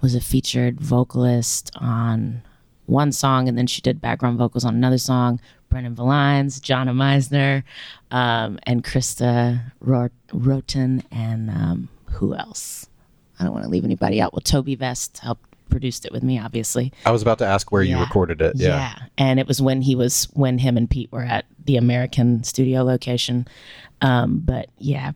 was 0.00 0.14
a 0.14 0.20
featured 0.20 0.80
vocalist 0.80 1.72
on 1.74 2.42
one 2.86 3.10
song, 3.10 3.48
and 3.48 3.58
then 3.58 3.66
she 3.66 3.80
did 3.80 4.00
background 4.00 4.38
vocals 4.38 4.64
on 4.64 4.76
another 4.76 4.98
song. 4.98 5.40
Brennan 5.68 5.96
Valines, 5.96 6.60
Jonna 6.60 6.94
Meisner, 6.94 7.64
um, 8.12 8.60
and 8.62 8.84
Krista 8.84 9.60
Ro- 9.80 10.10
Wroten, 10.32 11.02
and 11.10 11.50
um, 11.50 11.88
who 12.04 12.36
else? 12.36 12.88
I 13.40 13.42
don't 13.42 13.52
want 13.52 13.64
to 13.64 13.70
leave 13.70 13.84
anybody 13.84 14.20
out. 14.20 14.32
Well, 14.32 14.42
Toby 14.42 14.76
Vest 14.76 15.18
helped 15.18 15.49
produced 15.70 16.04
it 16.04 16.12
with 16.12 16.22
me, 16.22 16.38
obviously. 16.38 16.92
I 17.06 17.10
was 17.10 17.22
about 17.22 17.38
to 17.38 17.46
ask 17.46 17.70
where 17.72 17.82
you 17.82 17.98
recorded 17.98 18.40
it. 18.40 18.54
Yeah. 18.56 18.94
And 19.16 19.40
it 19.40 19.46
was 19.46 19.62
when 19.62 19.82
he 19.82 19.94
was 19.94 20.24
when 20.34 20.58
him 20.58 20.76
and 20.76 20.90
Pete 20.90 21.10
were 21.12 21.22
at 21.22 21.46
the 21.64 21.76
American 21.76 22.44
studio 22.44 22.82
location. 22.82 23.46
Um, 24.00 24.40
but 24.40 24.68
yeah, 24.78 25.12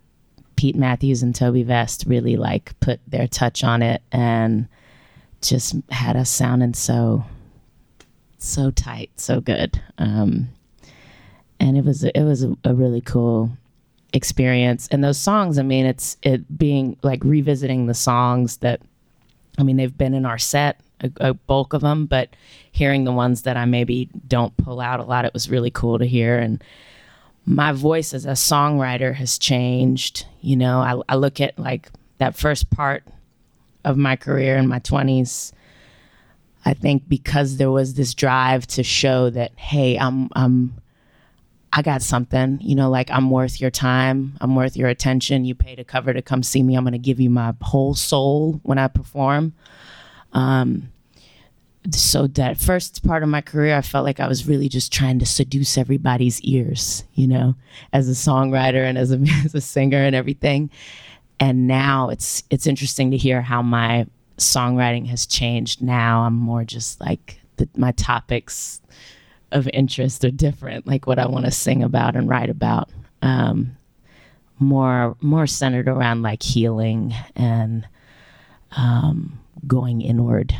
Pete 0.57 0.77
Matthews 0.77 1.23
and 1.23 1.35
Toby 1.35 1.63
Vest 1.63 2.05
really 2.07 2.37
like 2.37 2.79
put 2.81 3.01
their 3.07 3.27
touch 3.27 3.65
on 3.65 3.83
it 3.83 4.03
and 4.13 4.69
just 5.41 5.75
had 5.91 6.17
us 6.17 6.31
sounding 6.31 6.75
so 6.75 7.25
so 8.39 8.71
tight, 8.71 9.11
so 9.17 9.41
good. 9.41 9.81
Um, 9.99 10.49
and 11.61 11.77
it 11.77 11.85
was 11.85 12.05
it 12.05 12.23
was 12.23 12.45
a, 12.45 12.57
a 12.65 12.75
really 12.75 13.01
cool 13.01 13.51
experience. 14.13 14.89
And 14.91 15.03
those 15.03 15.19
songs, 15.19 15.59
I 15.59 15.63
mean, 15.63 15.87
it's 15.87 16.17
it 16.23 16.57
being 16.57 16.97
like 17.03 17.23
revisiting 17.25 17.87
the 17.87 17.95
songs 17.95 18.59
that 18.59 18.81
I 19.59 19.63
mean, 19.63 19.77
they've 19.77 19.97
been 19.97 20.15
in 20.15 20.27
our 20.27 20.39
set, 20.39 20.81
a, 21.01 21.11
a 21.21 21.35
bulk 21.35 21.73
of 21.73 21.81
them, 21.81 22.07
but 22.07 22.31
hearing 22.73 23.05
the 23.05 23.13
ones 23.13 23.43
that 23.43 23.57
I 23.57 23.65
maybe 23.65 24.09
don't 24.27 24.57
pull 24.57 24.81
out 24.81 25.01
a 25.01 25.05
lot, 25.05 25.25
it 25.25 25.35
was 25.35 25.51
really 25.51 25.71
cool 25.71 25.99
to 25.99 26.07
hear. 26.07 26.39
And 26.39 26.63
my 27.47 27.73
voice 27.73 28.15
as 28.15 28.25
a 28.25 28.31
songwriter 28.31 29.15
has 29.15 29.39
changed. 29.39 30.27
You 30.41 30.57
know, 30.57 30.81
I, 30.81 31.15
I 31.15 31.17
look 31.17 31.41
at 31.41 31.59
like 31.59 31.91
that 32.19 32.37
first 32.37 32.71
part 32.71 33.05
of 33.85 33.97
my 33.97 34.17
career 34.17 34.57
in 34.57 34.67
my 34.67 34.81
20s. 34.81 35.53
I 36.65 36.73
think 36.73 37.09
because 37.09 37.59
there 37.59 37.71
was 37.71 37.95
this 37.95 38.15
drive 38.15 38.67
to 38.69 38.83
show 38.83 39.29
that, 39.31 39.53
hey, 39.57 39.99
I'm, 39.99 40.31
I'm, 40.35 40.75
I 41.77 41.83
got 41.83 42.03
something, 42.03 42.61
you 42.61 42.77
know, 42.77 42.89
like 42.89 43.11
I'm 43.11 43.33
worth 43.33 43.61
your 43.61 43.71
time. 43.71 44.37
I'm 44.41 44.55
worth 44.55 44.77
your 44.77 44.89
attention. 44.89 45.45
You 45.45 45.57
paid 45.57 45.81
a 45.81 45.85
cover 45.85 46.15
to 46.15 46.23
come 46.23 46.45
see 46.45 46.63
me. 46.63 46.77
I'm 46.77 46.85
going 46.85 46.93
to 46.93 46.99
give 46.99 47.19
you 47.19 47.31
my 47.31 47.53
whole 47.61 47.95
soul 47.95 48.61
when 48.63 48.79
I 48.79 48.87
perform. 48.87 49.55
Um, 50.33 50.93
so 51.91 52.29
that 52.29 52.59
first 52.59 53.05
part 53.05 53.25
of 53.25 53.29
my 53.29 53.41
career, 53.41 53.77
I 53.77 53.83
felt 53.83 54.05
like 54.05 54.21
I 54.21 54.29
was 54.29 54.47
really 54.47 54.69
just 54.69 54.93
trying 54.93 55.19
to 55.19 55.27
seduce 55.27 55.77
everybody's 55.77 56.41
ears, 56.43 57.03
you 57.15 57.27
know, 57.27 57.57
as 57.93 58.09
a 58.09 58.13
songwriter 58.13 58.89
and 58.89 58.97
as 58.97 59.11
a, 59.11 59.19
as 59.45 59.53
a 59.53 59.61
singer 59.61 59.99
and 59.99 60.15
everything. 60.15 60.71
And 61.41 61.67
now 61.67 62.09
it's 62.09 62.45
it's 62.51 62.69
interesting 62.69 63.11
to 63.11 63.17
hear 63.17 63.43
how 63.43 63.63
my 63.63 64.07
songwriting 64.39 65.09
has 65.09 65.27
changed. 65.27 65.83
Now 65.83 66.21
I'm 66.21 66.35
more 66.35 66.63
just 66.63 67.01
like 67.01 67.41
the, 67.57 67.69
my 67.77 67.91
topics 67.91 68.81
of 69.55 69.69
interest 69.73 70.25
are 70.25 70.31
different, 70.31 70.87
like 70.87 71.07
what 71.07 71.19
I 71.19 71.27
want 71.27 71.47
to 71.47 71.51
sing 71.51 71.83
about 71.83 72.17
and 72.17 72.29
write 72.29 72.51
about. 72.51 72.91
Um, 73.23 73.77
more 74.59 75.17
more 75.21 75.47
centered 75.47 75.89
around 75.89 76.23
like 76.23 76.43
healing 76.43 77.15
and 77.35 77.87
um, 78.77 79.39
going 79.67 80.01
inward 80.01 80.55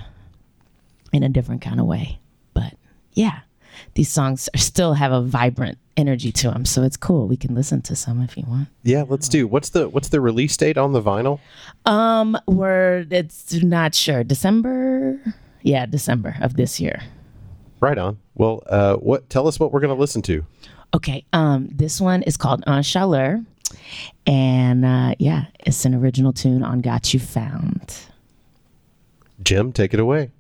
in 1.13 1.23
a 1.23 1.29
different 1.29 1.63
kind 1.63 1.79
of 1.79 1.87
way. 1.87 2.19
But 2.55 2.75
yeah, 3.13 3.41
these 3.95 4.11
songs 4.11 4.49
are, 4.55 4.59
still 4.59 4.95
have 4.95 5.13
a 5.13 5.23
vibrant 5.23 5.79
energy 5.97 6.33
to 6.33 6.51
them, 6.51 6.65
so 6.65 6.83
it's 6.83 6.97
cool. 6.97 7.29
We 7.29 7.37
can 7.37 7.55
listen 7.55 7.83
to 7.83 7.95
some 7.95 8.21
if 8.23 8.37
you 8.37 8.45
want. 8.47 8.69
Yeah, 8.83 9.05
let's 9.09 9.29
do. 9.29 9.47
What's 9.47 9.71
the 9.71 9.89
what's 9.89 10.09
the 10.09 10.21
release 10.21 10.57
date 10.57 10.79
on 10.79 10.93
the 10.93 11.03
vinyl? 11.03 11.41
Um, 11.87 12.37
we're 12.47 13.07
it's 13.11 13.55
not 13.63 13.95
sure. 13.95 14.25
December, 14.25 15.21
yeah, 15.63 15.87
December 15.87 16.37
of 16.41 16.57
this 16.57 16.81
year. 16.81 17.03
Right 17.85 17.99
on. 17.99 18.19
Well, 18.35 18.63
uh, 18.67 18.95
what? 18.97 19.29
Tell 19.29 19.47
us 19.47 19.61
what 19.61 19.71
we're 19.71 19.81
going 19.81 19.95
to 19.95 20.01
listen 20.01 20.23
to. 20.23 20.43
Okay, 20.95 21.27
um, 21.35 21.69
this 21.71 22.01
one 22.01 22.23
is 22.23 22.39
called 22.39 22.65
Un 22.67 22.83
Chaleur, 22.83 23.45
and 24.27 24.87
uh, 24.87 25.15
yeah, 25.19 25.45
it's 25.61 25.85
an 25.85 25.95
original 25.95 26.33
tune 26.33 26.63
on 26.63 26.81
"Got 26.81 27.13
You 27.13 27.21
Found." 27.21 27.95
Jim, 29.43 29.71
take 29.71 29.93
it 29.93 30.01
away. 30.01 30.31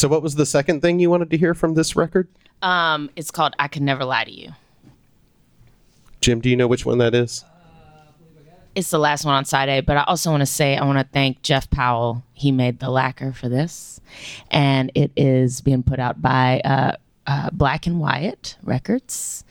So, 0.00 0.08
what 0.08 0.22
was 0.22 0.34
the 0.34 0.46
second 0.46 0.80
thing 0.80 0.98
you 0.98 1.10
wanted 1.10 1.28
to 1.28 1.36
hear 1.36 1.52
from 1.52 1.74
this 1.74 1.94
record? 1.94 2.26
Um, 2.62 3.10
it's 3.16 3.30
called 3.30 3.54
I 3.58 3.68
Can 3.68 3.84
Never 3.84 4.06
Lie 4.06 4.24
to 4.24 4.32
You. 4.32 4.52
Jim, 6.22 6.40
do 6.40 6.48
you 6.48 6.56
know 6.56 6.66
which 6.66 6.86
one 6.86 6.96
that 6.96 7.14
is? 7.14 7.44
It's 8.74 8.88
the 8.88 8.98
last 8.98 9.26
one 9.26 9.34
on 9.34 9.44
side 9.44 9.68
A, 9.68 9.80
but 9.80 9.98
I 9.98 10.04
also 10.04 10.30
want 10.30 10.40
to 10.40 10.46
say 10.46 10.74
I 10.78 10.86
want 10.86 10.98
to 11.00 11.04
thank 11.04 11.42
Jeff 11.42 11.68
Powell. 11.68 12.24
He 12.32 12.50
made 12.50 12.78
the 12.78 12.88
lacquer 12.88 13.34
for 13.34 13.50
this, 13.50 14.00
and 14.50 14.90
it 14.94 15.12
is 15.16 15.60
being 15.60 15.82
put 15.82 15.98
out 15.98 16.22
by 16.22 16.62
uh, 16.64 16.92
uh, 17.26 17.50
Black 17.52 17.86
and 17.86 18.00
Wyatt 18.00 18.56
Records, 18.62 19.44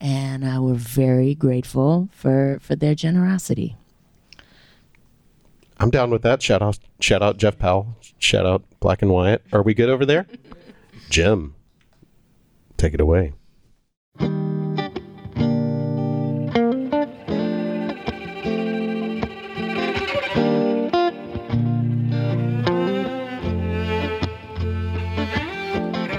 and 0.00 0.42
uh, 0.42 0.60
we're 0.60 0.74
very 0.74 1.36
grateful 1.36 2.08
for 2.10 2.58
for 2.60 2.74
their 2.74 2.96
generosity. 2.96 3.76
I'm 5.82 5.90
down 5.90 6.10
with 6.10 6.22
that. 6.22 6.40
Shout 6.40 6.62
out, 6.62 6.78
shout 7.00 7.24
out 7.24 7.38
Jeff 7.38 7.58
Powell. 7.58 7.96
Shout 8.20 8.46
out 8.46 8.62
Black 8.78 9.02
and 9.02 9.10
Wyatt. 9.10 9.42
Are 9.52 9.62
we 9.62 9.74
good 9.74 9.88
over 9.88 10.06
there? 10.06 10.28
Jim, 11.10 11.56
take 12.76 12.94
it 12.94 13.00
away. 13.00 13.32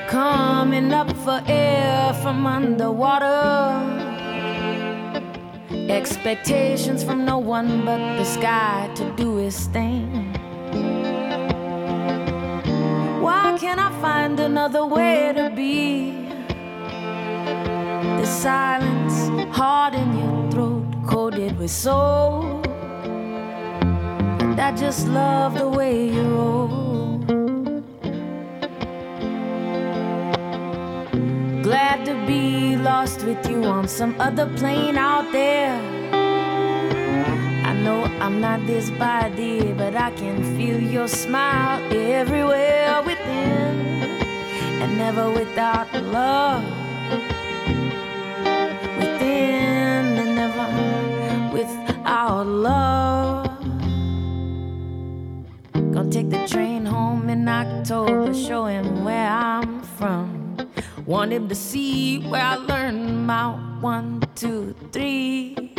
Coming 0.10 0.92
up 0.92 1.16
for 1.16 1.42
air 1.48 2.14
from 2.16 2.46
underwater. 2.46 3.94
Expectations 5.90 7.04
from 7.04 7.24
no 7.24 7.38
one 7.38 7.86
but 7.86 8.18
the 8.18 8.26
sky 8.26 8.92
to 8.96 9.10
do 9.16 9.33
thing. 9.54 10.34
Why 13.22 13.58
can't 13.60 13.80
I 13.80 13.92
find 14.02 14.40
another 14.40 14.86
way 14.86 15.32
to 15.36 15.52
be? 15.56 16.12
The 18.20 18.26
silence 18.26 19.18
hard 19.56 19.94
in 19.94 20.10
your 20.20 20.52
throat, 20.52 20.86
coated 21.08 21.58
with 21.58 21.72
soul. 21.72 22.62
And 24.42 24.60
I 24.60 24.76
just 24.76 25.08
love 25.08 25.58
the 25.58 25.70
way 25.70 26.10
you 26.10 26.24
roll. 26.24 27.18
Glad 31.62 32.06
to 32.06 32.14
be 32.28 32.76
lost 32.76 33.24
with 33.24 33.50
you 33.50 33.64
on 33.64 33.88
some 33.88 34.20
other 34.20 34.48
plane 34.58 34.98
out 34.98 35.32
there. 35.32 35.93
I'm 38.24 38.40
not 38.40 38.66
this 38.66 38.90
body, 38.92 39.74
but 39.74 39.98
I 39.98 40.10
can 40.12 40.56
feel 40.56 40.80
your 40.80 41.10
smile 41.10 41.84
everywhere 41.92 43.02
within 43.06 43.76
and 44.82 44.98
never 44.98 45.30
without 45.30 45.92
love. 46.06 46.64
Within 48.98 50.06
and 50.24 50.36
never 50.38 50.68
without 51.52 52.48
love. 52.48 53.60
Gonna 55.74 56.10
take 56.10 56.30
the 56.30 56.48
train 56.48 56.86
home 56.86 57.28
in 57.28 57.46
October, 57.50 58.34
show 58.34 58.68
him 58.68 59.04
where 59.04 59.28
I'm 59.28 59.82
from. 59.98 60.56
Want 61.06 61.34
him 61.34 61.50
to 61.50 61.56
see 61.56 62.20
where 62.20 62.42
I 62.42 62.56
learned 62.56 63.28
my 63.28 63.50
one, 63.82 64.24
two, 64.34 64.74
threes. 64.94 65.73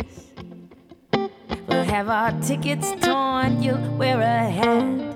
We'll 1.67 1.83
have 1.83 2.09
our 2.09 2.31
tickets 2.41 2.91
torn, 3.01 3.63
you'll 3.63 3.97
wear 3.97 4.21
a 4.21 4.49
hat. 4.49 5.15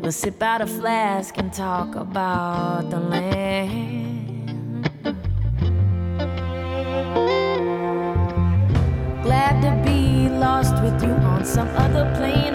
We'll 0.00 0.12
sip 0.12 0.42
out 0.42 0.60
a 0.60 0.66
flask 0.66 1.38
and 1.38 1.52
talk 1.52 1.94
about 1.94 2.90
the 2.90 3.00
land. 3.00 4.90
Glad 9.22 9.62
to 9.62 9.90
be 9.90 10.28
lost 10.28 10.74
with 10.82 11.02
you 11.02 11.10
on 11.10 11.44
some 11.44 11.68
other 11.68 12.04
plane 12.16 12.54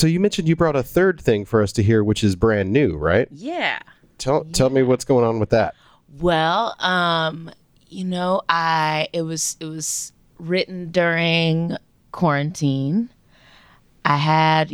So 0.00 0.06
you 0.06 0.18
mentioned 0.18 0.48
you 0.48 0.56
brought 0.56 0.76
a 0.76 0.82
third 0.82 1.20
thing 1.20 1.44
for 1.44 1.62
us 1.62 1.72
to 1.72 1.82
hear, 1.82 2.02
which 2.02 2.24
is 2.24 2.34
brand 2.34 2.72
new, 2.72 2.96
right? 2.96 3.28
Yeah. 3.30 3.80
Tell 4.16 4.46
tell 4.46 4.70
me 4.70 4.82
what's 4.82 5.04
going 5.04 5.26
on 5.26 5.38
with 5.38 5.50
that. 5.50 5.74
Well, 6.18 6.74
um, 6.78 7.50
you 7.86 8.04
know, 8.04 8.40
I 8.48 9.08
it 9.12 9.20
was 9.20 9.58
it 9.60 9.66
was 9.66 10.14
written 10.38 10.90
during 10.90 11.76
quarantine. 12.12 13.10
I 14.06 14.16
had 14.16 14.72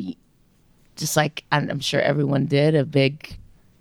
just 0.94 1.16
like 1.16 1.42
I'm 1.50 1.70
I'm 1.70 1.80
sure 1.80 2.00
everyone 2.00 2.46
did 2.46 2.76
a 2.76 2.84
big, 2.84 3.36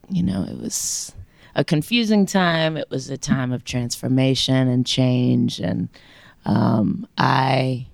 you 0.10 0.24
know, 0.24 0.48
it 0.50 0.60
was 0.60 1.14
a 1.54 1.64
confusing 1.64 2.26
time. 2.26 2.76
It 2.76 2.90
was 2.90 3.12
a 3.12 3.20
time 3.20 3.52
of 3.52 3.64
transformation 3.64 4.68
and 4.68 4.84
change, 4.84 5.60
and 5.60 5.90
um, 6.46 7.06
I, 7.20 7.86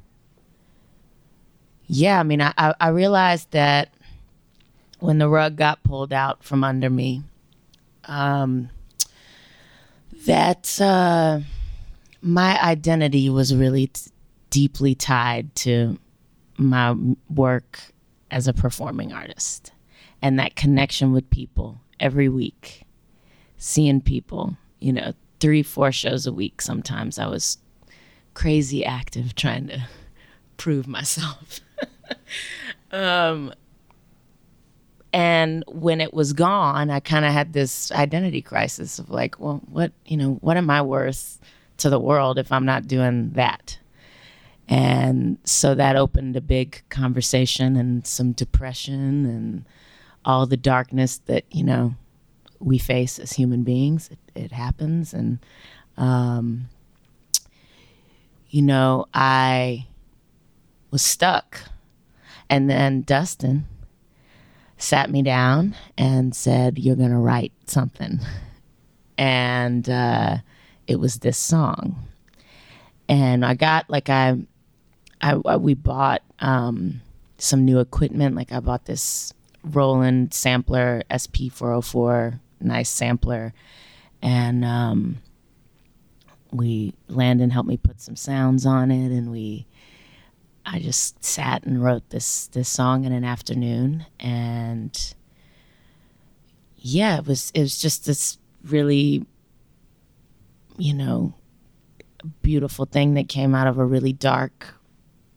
yeah, 1.93 2.21
I 2.21 2.23
mean, 2.23 2.39
I 2.39 2.53
I 2.79 2.87
realized 2.87 3.51
that 3.51 3.89
when 4.99 5.17
the 5.17 5.27
rug 5.27 5.57
got 5.57 5.83
pulled 5.83 6.13
out 6.13 6.41
from 6.41 6.63
under 6.63 6.89
me, 6.89 7.21
um, 8.05 8.69
that 10.25 10.79
uh, 10.79 11.41
my 12.21 12.61
identity 12.63 13.29
was 13.29 13.53
really 13.53 13.87
t- 13.87 14.09
deeply 14.49 14.95
tied 14.95 15.53
to 15.55 15.99
my 16.57 16.95
work 17.29 17.81
as 18.29 18.47
a 18.47 18.53
performing 18.53 19.11
artist 19.11 19.73
and 20.21 20.39
that 20.39 20.55
connection 20.55 21.11
with 21.11 21.29
people 21.29 21.81
every 21.99 22.29
week 22.29 22.83
seeing 23.57 23.99
people 23.99 24.55
you 24.79 24.93
know 24.93 25.11
three 25.41 25.61
four 25.61 25.91
shows 25.91 26.25
a 26.25 26.31
week 26.31 26.61
sometimes. 26.61 27.19
I 27.19 27.27
was 27.27 27.57
crazy 28.33 28.85
active 28.85 29.35
trying 29.35 29.67
to 29.67 29.85
prove 30.61 30.87
myself. 30.87 31.59
Um 32.91 33.53
and 35.13 35.63
when 35.67 36.01
it 36.01 36.13
was 36.13 36.33
gone 36.33 36.89
i 36.89 36.99
kind 36.99 37.23
of 37.23 37.31
had 37.31 37.53
this 37.53 37.89
identity 37.93 38.41
crisis 38.41 38.99
of 38.99 39.09
like 39.09 39.39
well 39.39 39.61
what 39.69 39.93
you 40.05 40.17
know 40.17 40.33
what 40.41 40.57
am 40.57 40.69
i 40.69 40.81
worth 40.81 41.39
to 41.77 41.89
the 41.89 41.99
world 41.99 42.37
if 42.37 42.51
i'm 42.51 42.65
not 42.65 42.87
doing 42.87 43.31
that? 43.31 43.79
And 44.67 45.37
so 45.43 45.75
that 45.75 45.97
opened 45.97 46.37
a 46.37 46.41
big 46.41 46.81
conversation 46.89 47.75
and 47.75 48.07
some 48.07 48.31
depression 48.31 49.25
and 49.25 49.65
all 50.23 50.45
the 50.45 50.55
darkness 50.55 51.17
that 51.25 51.43
you 51.51 51.63
know 51.63 51.95
we 52.59 52.77
face 52.77 53.19
as 53.19 53.33
human 53.33 53.63
beings. 53.63 54.09
It, 54.11 54.43
it 54.43 54.51
happens 54.51 55.13
and 55.13 55.39
um, 55.97 56.69
you 58.49 58.61
know 58.61 59.07
i 59.13 59.87
was 60.91 61.01
stuck 61.01 61.61
and 62.49 62.69
then 62.69 63.01
dustin 63.01 63.65
sat 64.81 65.09
me 65.09 65.21
down 65.21 65.75
and 65.97 66.35
said, 66.35 66.77
You're 66.77 66.95
going 66.95 67.11
to 67.11 67.17
write 67.17 67.53
something. 67.67 68.19
And 69.17 69.87
uh, 69.89 70.37
it 70.87 70.99
was 70.99 71.17
this 71.17 71.37
song. 71.37 72.07
And 73.07 73.45
I 73.45 73.53
got 73.53 73.89
like, 73.89 74.09
I, 74.09 74.37
I, 75.21 75.39
I 75.45 75.57
we 75.57 75.73
bought 75.73 76.21
um, 76.39 77.01
some 77.37 77.65
new 77.65 77.79
equipment. 77.79 78.35
Like, 78.35 78.51
I 78.51 78.59
bought 78.59 78.85
this 78.85 79.33
Roland 79.63 80.33
sampler, 80.33 81.03
SP404, 81.11 82.39
nice 82.59 82.89
sampler. 82.89 83.53
And 84.21 84.65
um, 84.65 85.17
we, 86.51 86.93
Landon 87.07 87.49
helped 87.49 87.69
me 87.69 87.77
put 87.77 88.01
some 88.01 88.15
sounds 88.15 88.65
on 88.65 88.91
it. 88.91 89.11
And 89.11 89.31
we, 89.31 89.67
I 90.65 90.79
just 90.79 91.23
sat 91.23 91.63
and 91.63 91.83
wrote 91.83 92.09
this 92.09 92.47
this 92.47 92.69
song 92.69 93.05
in 93.05 93.11
an 93.11 93.23
afternoon, 93.23 94.05
and 94.19 95.15
yeah, 96.77 97.17
it 97.17 97.25
was 97.25 97.51
it 97.53 97.61
was 97.61 97.79
just 97.79 98.05
this 98.05 98.37
really, 98.63 99.25
you 100.77 100.93
know, 100.93 101.33
beautiful 102.41 102.85
thing 102.85 103.15
that 103.15 103.27
came 103.27 103.55
out 103.55 103.67
of 103.67 103.77
a 103.77 103.85
really 103.85 104.13
dark 104.13 104.75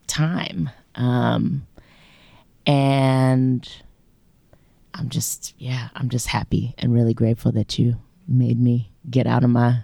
time, 0.06 0.70
um, 0.94 1.66
and 2.66 3.68
I'm 4.94 5.08
just 5.08 5.54
yeah, 5.58 5.88
I'm 5.94 6.08
just 6.08 6.28
happy 6.28 6.74
and 6.78 6.92
really 6.92 7.14
grateful 7.14 7.52
that 7.52 7.78
you 7.78 7.96
made 8.28 8.60
me 8.60 8.92
get 9.10 9.26
out 9.26 9.44
of 9.44 9.50
my 9.50 9.82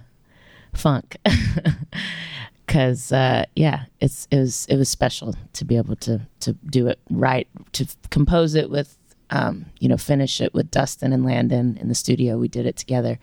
funk. 0.75 1.17
because 2.71 3.11
uh, 3.11 3.45
yeah, 3.57 3.87
it's 3.99 4.29
it 4.31 4.39
was 4.39 4.65
it 4.67 4.77
was 4.77 4.89
special 4.89 5.35
to 5.55 5.65
be 5.65 5.77
able 5.77 5.97
to 5.97 6.21
to 6.39 6.53
do 6.53 6.87
it 6.87 7.01
right, 7.11 7.49
to 7.73 7.85
compose 8.11 8.55
it 8.55 8.71
with, 8.71 8.97
um, 9.31 9.67
you 9.81 9.89
know, 9.89 9.97
finish 9.97 10.41
it 10.41 10.55
with 10.55 10.71
Dustin 10.71 11.13
and 11.13 11.25
Landon 11.25 11.77
in 11.81 11.89
the 11.89 11.97
studio. 11.97 12.39
We 12.39 12.47
did 12.47 12.67
it 12.67 12.77
together 12.77 13.19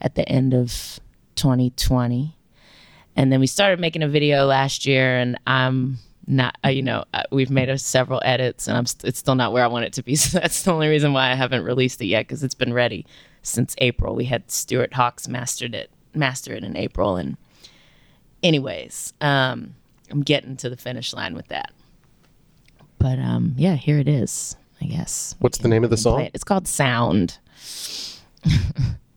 at 0.00 0.16
the 0.16 0.28
end 0.28 0.52
of 0.52 0.98
2020, 1.36 2.36
and 3.14 3.32
then 3.32 3.38
we 3.38 3.46
started 3.46 3.78
making 3.78 4.02
a 4.02 4.08
video 4.08 4.46
last 4.46 4.84
year, 4.84 5.16
and 5.16 5.38
I'm 5.46 5.98
not, 6.26 6.58
uh, 6.64 6.70
you 6.70 6.82
know, 6.82 7.04
uh, 7.14 7.22
we've 7.30 7.50
made 7.50 7.68
a, 7.68 7.78
several 7.78 8.20
edits, 8.24 8.66
and 8.66 8.76
I'm 8.76 8.86
st- 8.86 9.08
it's 9.08 9.20
still 9.20 9.36
not 9.36 9.52
where 9.52 9.62
I 9.62 9.68
want 9.68 9.84
it 9.84 9.92
to 9.92 10.02
be. 10.02 10.16
So 10.16 10.40
that's 10.40 10.64
the 10.64 10.72
only 10.72 10.88
reason 10.88 11.12
why 11.12 11.30
I 11.30 11.36
haven't 11.36 11.62
released 11.62 12.00
it 12.00 12.06
yet 12.06 12.26
because 12.26 12.42
it's 12.42 12.52
been 12.56 12.74
ready 12.74 13.06
since 13.42 13.76
April. 13.78 14.16
We 14.16 14.24
had 14.24 14.50
Stuart 14.50 14.94
Hawks 14.94 15.28
mastered 15.28 15.76
it, 15.76 15.88
master 16.14 16.52
it 16.52 16.64
in 16.64 16.76
April, 16.76 17.14
and 17.14 17.36
anyways, 18.42 19.12
um, 19.20 19.74
I'm 20.10 20.22
getting 20.22 20.56
to 20.58 20.70
the 20.70 20.76
finish 20.76 21.12
line 21.12 21.34
with 21.34 21.48
that. 21.48 21.72
But 22.98 23.18
um, 23.18 23.54
yeah, 23.56 23.74
here 23.74 23.98
it 23.98 24.08
is. 24.08 24.56
I 24.80 24.86
guess. 24.86 25.34
What's 25.40 25.58
the 25.58 25.68
name 25.68 25.82
of 25.84 25.90
the 25.90 25.94
we 25.94 26.02
can 26.02 26.12
play 26.12 26.20
song? 26.20 26.26
it. 26.26 26.30
It's 26.34 26.44
called 26.44 26.68
Sound. 26.68 27.38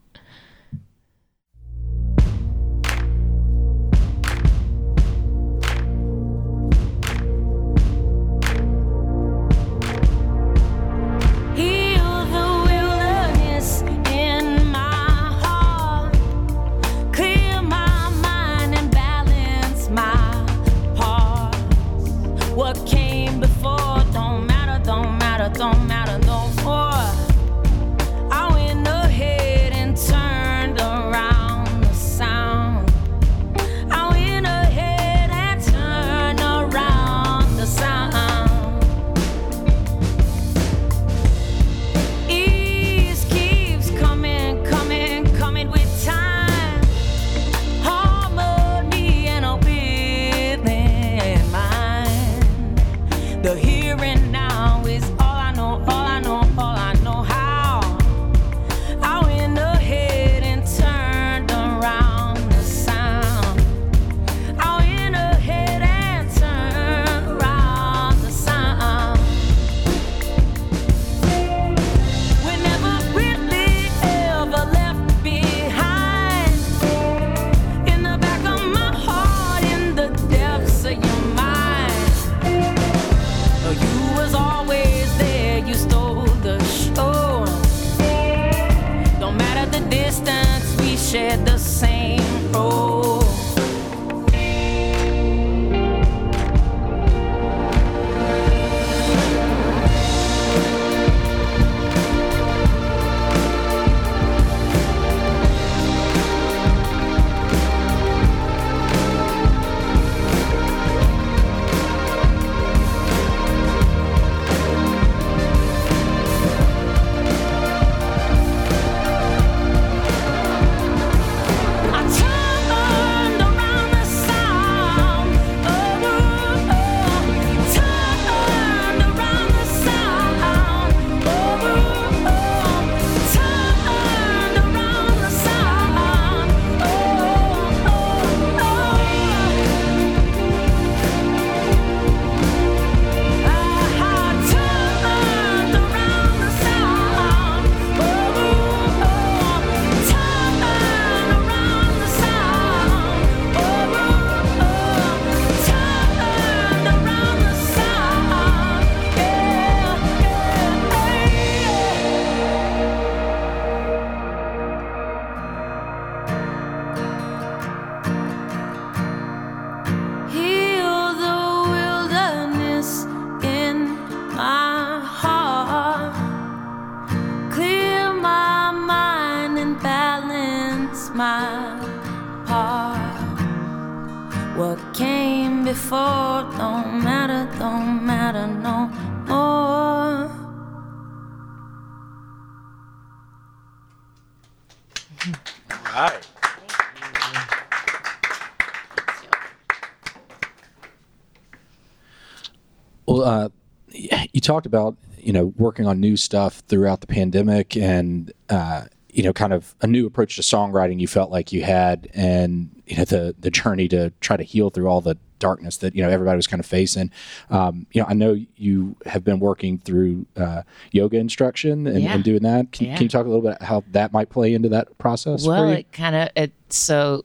talked 204.62 204.66
about 204.66 204.96
you 205.18 205.32
know 205.32 205.52
working 205.56 205.86
on 205.86 206.00
new 206.00 206.16
stuff 206.16 206.62
throughout 206.68 207.00
the 207.00 207.06
pandemic, 207.06 207.76
and 207.76 208.32
uh, 208.48 208.84
you 209.10 209.22
know, 209.22 209.32
kind 209.32 209.52
of 209.52 209.74
a 209.80 209.86
new 209.86 210.06
approach 210.06 210.36
to 210.36 210.42
songwriting. 210.42 211.00
You 211.00 211.08
felt 211.08 211.30
like 211.30 211.52
you 211.52 211.62
had, 211.62 212.08
and 212.14 212.70
you 212.86 212.96
know, 212.96 213.04
the 213.04 213.34
the 213.38 213.50
journey 213.50 213.88
to 213.88 214.12
try 214.20 214.36
to 214.36 214.42
heal 214.44 214.70
through 214.70 214.86
all 214.88 215.00
the 215.00 215.16
darkness 215.38 215.78
that 215.78 215.96
you 215.96 216.02
know 216.02 216.08
everybody 216.08 216.36
was 216.36 216.46
kind 216.46 216.60
of 216.60 216.66
facing. 216.66 217.10
Um, 217.50 217.86
you 217.92 218.00
know, 218.00 218.06
I 218.08 218.14
know 218.14 218.38
you 218.56 218.96
have 219.06 219.24
been 219.24 219.40
working 219.40 219.78
through 219.78 220.26
uh, 220.36 220.62
yoga 220.92 221.18
instruction 221.18 221.86
and, 221.86 222.00
Yeah. 222.02 222.14
and 222.14 222.22
doing 222.24 222.42
that. 222.42 222.72
Can, 222.72 222.86
Yeah. 222.86 222.94
can 222.96 223.02
you 223.04 223.08
talk 223.08 223.26
a 223.26 223.28
little 223.28 223.48
bit 223.48 223.60
how 223.62 223.82
that 223.90 224.12
might 224.12 224.28
play 224.30 224.54
into 224.54 224.68
that 224.70 224.96
process? 224.98 225.46
Well, 225.46 225.64
for 225.64 225.68
you? 225.70 225.78
it 225.78 225.92
kind 225.92 226.14
of 226.16 226.28
it 226.36 226.52
so 226.68 227.24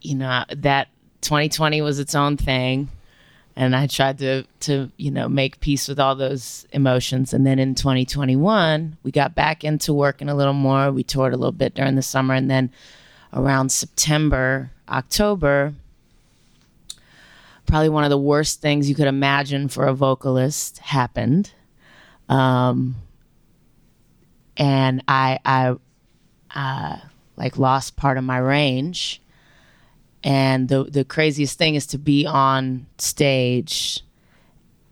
you 0.00 0.14
know 0.14 0.44
that 0.56 0.88
2020 1.22 1.82
was 1.82 1.98
its 1.98 2.14
own 2.14 2.36
thing, 2.36 2.88
and 3.56 3.74
I 3.74 3.86
tried 3.86 4.18
to 4.18 4.44
to 4.60 4.90
you 4.98 5.10
know 5.10 5.28
make 5.28 5.60
peace 5.60 5.88
with 5.88 5.98
all 5.98 6.14
those 6.14 6.66
emotions. 6.72 7.32
And 7.32 7.46
then 7.46 7.58
in 7.58 7.74
2021, 7.74 8.98
we 9.02 9.10
got 9.10 9.34
back 9.34 9.64
into 9.64 9.94
working 9.94 10.28
a 10.28 10.34
little 10.34 10.52
more. 10.52 10.92
We 10.92 11.02
toured 11.02 11.32
a 11.32 11.36
little 11.36 11.52
bit 11.52 11.74
during 11.74 11.94
the 11.96 12.02
summer, 12.02 12.34
and 12.34 12.50
then 12.50 12.70
around 13.32 13.70
September, 13.72 14.70
October. 14.88 15.74
Probably 17.66 17.88
one 17.88 18.04
of 18.04 18.10
the 18.10 18.18
worst 18.18 18.60
things 18.60 18.88
you 18.88 18.94
could 18.94 19.08
imagine 19.08 19.66
for 19.66 19.86
a 19.86 19.94
vocalist 19.94 20.78
happened, 20.78 21.50
um, 22.28 22.94
and 24.56 25.02
I 25.08 25.40
I 25.44 25.76
like 27.36 27.58
lost 27.58 27.96
part 27.96 28.18
of 28.18 28.24
my 28.24 28.38
range. 28.38 29.20
And 30.26 30.68
the 30.68 30.82
the 30.82 31.04
craziest 31.04 31.56
thing 31.56 31.76
is 31.76 31.86
to 31.86 31.98
be 31.98 32.26
on 32.26 32.86
stage 32.98 34.02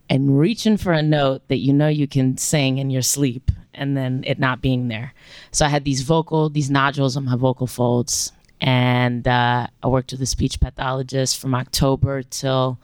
and 0.09 0.39
reaching 0.39 0.76
for 0.76 0.93
a 0.93 1.03
note 1.03 1.49
that 1.49 1.59
you 1.59 1.72
know 1.72 1.89
you 1.89 2.07
can 2.07 2.39
sing 2.39 2.78
in 2.78 2.89
your 2.89 3.03
sleep 3.03 3.51
and 3.74 3.97
then 3.97 4.22
it 4.24 4.39
not 4.39 4.61
being 4.62 4.87
there. 4.87 5.12
So 5.51 5.66
I 5.66 5.70
had 5.70 5.85
these 5.85 6.03
vocal, 6.03 6.49
these 6.49 6.70
nodules 6.70 7.16
on 7.16 7.24
my 7.24 7.35
vocal 7.35 7.66
folds. 7.66 8.30
And 8.61 9.26
uh, 9.26 9.66
I 9.82 9.87
worked 9.89 10.12
with 10.12 10.22
a 10.22 10.26
speech 10.26 10.61
pathologist 10.61 11.41
from 11.41 11.53
October 11.53 12.22
till 12.22 12.78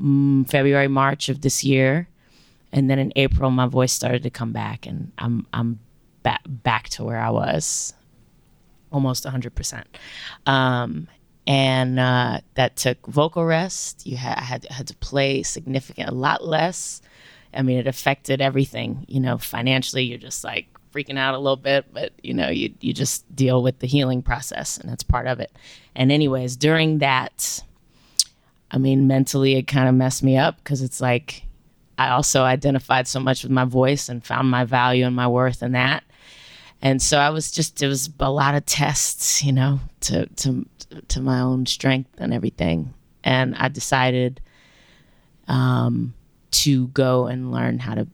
mm, 0.00 0.48
February, 0.48 0.86
March 0.86 1.28
of 1.28 1.40
this 1.40 1.64
year. 1.64 2.06
And 2.70 2.88
then 2.88 3.00
in 3.00 3.12
April, 3.16 3.50
my 3.50 3.66
voice 3.66 3.92
started 3.92 4.22
to 4.22 4.30
come 4.30 4.52
back, 4.52 4.86
and 4.86 5.12
I'm 5.18 5.46
I'm 5.52 5.78
back 6.22 6.40
back 6.46 6.88
to 6.90 7.04
where 7.04 7.18
I 7.18 7.28
was, 7.28 7.92
almost 8.90 9.26
100 9.26 9.54
percent. 9.54 9.86
Um, 10.46 11.08
and 11.52 12.00
uh, 12.00 12.40
that 12.54 12.76
took 12.76 13.06
vocal 13.06 13.44
rest. 13.44 14.06
You 14.06 14.16
ha- 14.16 14.40
had 14.40 14.64
had 14.70 14.88
to 14.88 14.96
play 14.96 15.42
significant, 15.42 16.08
a 16.08 16.14
lot 16.14 16.42
less. 16.42 17.02
I 17.52 17.60
mean, 17.60 17.76
it 17.76 17.86
affected 17.86 18.40
everything. 18.40 19.04
You 19.06 19.20
know, 19.20 19.36
financially, 19.36 20.02
you're 20.02 20.16
just 20.16 20.44
like 20.44 20.66
freaking 20.94 21.18
out 21.18 21.34
a 21.34 21.38
little 21.38 21.58
bit, 21.58 21.92
but 21.92 22.12
you 22.22 22.32
know, 22.32 22.48
you 22.48 22.72
you 22.80 22.94
just 22.94 23.36
deal 23.36 23.62
with 23.62 23.80
the 23.80 23.86
healing 23.86 24.22
process, 24.22 24.78
and 24.78 24.88
that's 24.88 25.02
part 25.02 25.26
of 25.26 25.40
it. 25.40 25.52
And 25.94 26.10
anyways, 26.10 26.56
during 26.56 27.00
that, 27.00 27.62
I 28.70 28.78
mean, 28.78 29.06
mentally, 29.06 29.56
it 29.56 29.66
kind 29.66 29.90
of 29.90 29.94
messed 29.94 30.22
me 30.22 30.38
up 30.38 30.56
because 30.56 30.80
it's 30.80 31.02
like 31.02 31.42
I 31.98 32.08
also 32.12 32.44
identified 32.44 33.06
so 33.06 33.20
much 33.20 33.42
with 33.42 33.52
my 33.52 33.66
voice 33.66 34.08
and 34.08 34.24
found 34.24 34.50
my 34.50 34.64
value 34.64 35.04
and 35.04 35.14
my 35.14 35.28
worth 35.28 35.62
in 35.62 35.72
that. 35.72 36.02
And 36.80 37.00
so 37.00 37.18
I 37.18 37.30
was 37.30 37.52
just 37.52 37.80
it 37.82 37.86
was 37.86 38.08
a 38.18 38.30
lot 38.30 38.54
of 38.54 38.66
tests, 38.66 39.44
you 39.44 39.52
know, 39.52 39.80
to 40.00 40.24
to 40.26 40.66
to 41.08 41.20
my 41.20 41.40
own 41.40 41.66
strength 41.66 42.10
and 42.18 42.32
everything. 42.32 42.94
And 43.24 43.54
I 43.56 43.68
decided 43.68 44.40
um, 45.48 46.14
to 46.52 46.88
go 46.88 47.26
and 47.26 47.52
learn 47.52 47.78
how 47.78 47.94
to 47.94 48.06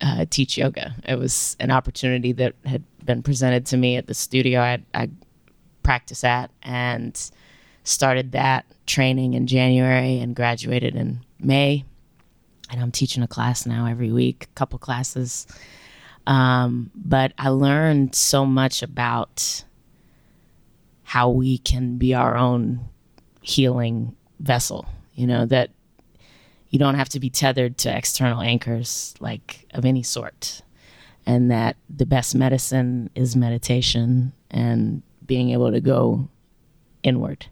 uh, 0.00 0.24
teach 0.30 0.56
yoga. 0.58 0.94
It 1.06 1.18
was 1.18 1.56
an 1.60 1.70
opportunity 1.70 2.32
that 2.32 2.54
had 2.64 2.84
been 3.04 3.22
presented 3.22 3.66
to 3.66 3.76
me 3.76 3.96
at 3.96 4.06
the 4.06 4.14
studio 4.14 4.60
I, 4.60 4.82
I 4.94 5.10
practice 5.82 6.24
at, 6.24 6.50
and 6.62 7.30
started 7.84 8.32
that 8.32 8.66
training 8.86 9.34
in 9.34 9.46
January 9.46 10.20
and 10.20 10.36
graduated 10.36 10.94
in 10.94 11.20
May. 11.40 11.84
And 12.70 12.82
I'm 12.82 12.92
teaching 12.92 13.22
a 13.22 13.28
class 13.28 13.64
now 13.64 13.86
every 13.86 14.12
week, 14.12 14.44
a 14.44 14.54
couple 14.54 14.78
classes. 14.78 15.46
Um, 16.26 16.90
but 16.94 17.32
I 17.38 17.48
learned 17.48 18.14
so 18.14 18.44
much 18.44 18.82
about 18.82 19.64
how 21.08 21.30
we 21.30 21.56
can 21.56 21.96
be 21.96 22.12
our 22.12 22.36
own 22.36 22.78
healing 23.40 24.14
vessel. 24.40 24.84
You 25.14 25.26
know, 25.26 25.46
that 25.46 25.70
you 26.68 26.78
don't 26.78 26.96
have 26.96 27.08
to 27.08 27.18
be 27.18 27.30
tethered 27.30 27.78
to 27.78 27.96
external 27.96 28.42
anchors 28.42 29.14
like 29.18 29.66
of 29.72 29.86
any 29.86 30.02
sort. 30.02 30.60
And 31.24 31.50
that 31.50 31.76
the 31.88 32.04
best 32.04 32.34
medicine 32.34 33.08
is 33.14 33.34
meditation 33.34 34.34
and 34.50 35.02
being 35.24 35.48
able 35.48 35.72
to 35.72 35.80
go 35.80 36.28
inward. 37.02 37.46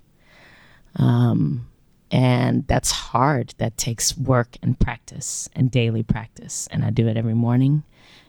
Um, 0.96 1.66
and 2.10 2.66
that's 2.66 2.90
hard. 2.90 3.54
That 3.56 3.78
takes 3.78 4.18
work 4.18 4.58
and 4.62 4.78
practice 4.78 5.48
and 5.54 5.70
daily 5.70 6.02
practice. 6.02 6.68
And 6.70 6.84
i 6.84 6.90
do 6.90 7.08
it 7.08 7.16
every 7.16 7.34
morning 7.34 7.84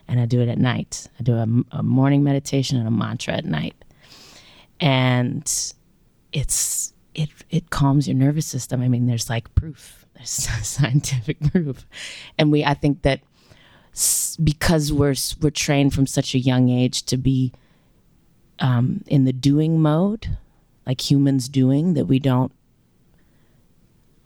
and 0.08 0.20
i 0.20 0.24
do 0.24 0.40
it 0.40 0.48
at 0.48 0.56
night. 0.56 1.06
I 1.20 1.22
do 1.22 1.34
a, 1.34 1.46
a 1.72 1.82
morning 1.82 2.24
meditation 2.24 2.78
and 2.78 2.88
a 2.88 2.90
mantra 2.90 3.34
at 3.34 3.44
night 3.44 3.74
and 4.80 5.72
it's 6.32 6.92
it 7.14 7.30
it 7.50 7.70
calms 7.70 8.06
your 8.06 8.16
nervous 8.16 8.46
system. 8.46 8.82
I 8.82 8.88
mean, 8.88 9.06
there's 9.06 9.28
like 9.28 9.52
proof, 9.54 10.06
there's 10.14 10.30
scientific 10.30 11.40
proof, 11.52 11.86
and 12.38 12.52
we 12.52 12.64
I 12.64 12.74
think 12.74 13.02
that 13.02 13.20
because 14.42 14.92
we're 14.92 15.14
we're 15.40 15.50
trained 15.50 15.94
from 15.94 16.06
such 16.06 16.34
a 16.34 16.38
young 16.38 16.68
age 16.68 17.02
to 17.04 17.16
be 17.16 17.52
um, 18.60 19.02
in 19.06 19.24
the 19.24 19.32
doing 19.32 19.80
mode, 19.80 20.36
like 20.86 21.10
humans 21.10 21.48
doing, 21.48 21.94
that 21.94 22.06
we 22.06 22.18
don't 22.18 22.52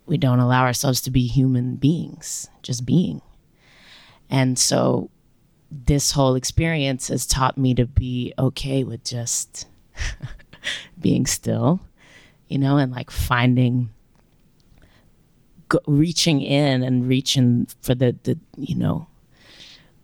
we 0.06 0.18
don't 0.18 0.40
allow 0.40 0.64
ourselves 0.64 1.00
to 1.02 1.10
be 1.10 1.26
human 1.26 1.76
beings, 1.76 2.48
just 2.62 2.84
being, 2.84 3.22
and 4.28 4.58
so 4.58 5.10
this 5.70 6.10
whole 6.10 6.34
experience 6.34 7.08
has 7.08 7.24
taught 7.24 7.56
me 7.56 7.74
to 7.74 7.86
be 7.86 8.34
okay 8.38 8.84
with 8.84 9.02
just 9.04 9.66
being 11.00 11.26
still 11.26 11.80
you 12.52 12.58
know, 12.58 12.76
and 12.76 12.92
like 12.92 13.10
finding, 13.10 13.88
go, 15.68 15.80
reaching 15.86 16.42
in 16.42 16.82
and 16.82 17.08
reaching 17.08 17.66
for 17.80 17.94
the, 17.94 18.14
the, 18.24 18.38
you 18.58 18.76
know, 18.76 19.06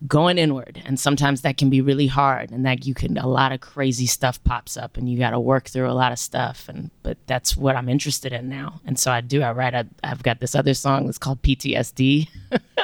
going 0.06 0.38
inward. 0.38 0.80
And 0.86 0.98
sometimes 0.98 1.42
that 1.42 1.58
can 1.58 1.68
be 1.68 1.82
really 1.82 2.06
hard 2.06 2.50
and 2.50 2.64
that 2.64 2.86
you 2.86 2.94
can, 2.94 3.18
a 3.18 3.28
lot 3.28 3.52
of 3.52 3.60
crazy 3.60 4.06
stuff 4.06 4.42
pops 4.44 4.78
up 4.78 4.96
and 4.96 5.10
you 5.10 5.18
got 5.18 5.32
to 5.32 5.40
work 5.40 5.68
through 5.68 5.90
a 5.90 5.92
lot 5.92 6.10
of 6.10 6.18
stuff. 6.18 6.70
And, 6.70 6.90
but 7.02 7.18
that's 7.26 7.54
what 7.54 7.76
I'm 7.76 7.90
interested 7.90 8.32
in 8.32 8.48
now. 8.48 8.80
And 8.86 8.98
so 8.98 9.12
I 9.12 9.20
do, 9.20 9.42
I 9.42 9.52
write, 9.52 9.74
I, 9.74 9.84
I've 10.02 10.22
got 10.22 10.40
this 10.40 10.54
other 10.54 10.72
song 10.72 11.04
that's 11.04 11.18
called 11.18 11.42
PTSD. 11.42 12.30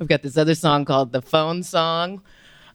I've 0.00 0.06
got 0.06 0.22
this 0.22 0.38
other 0.38 0.54
song 0.54 0.84
called 0.84 1.10
The 1.10 1.22
Phone 1.22 1.64
Song, 1.64 2.22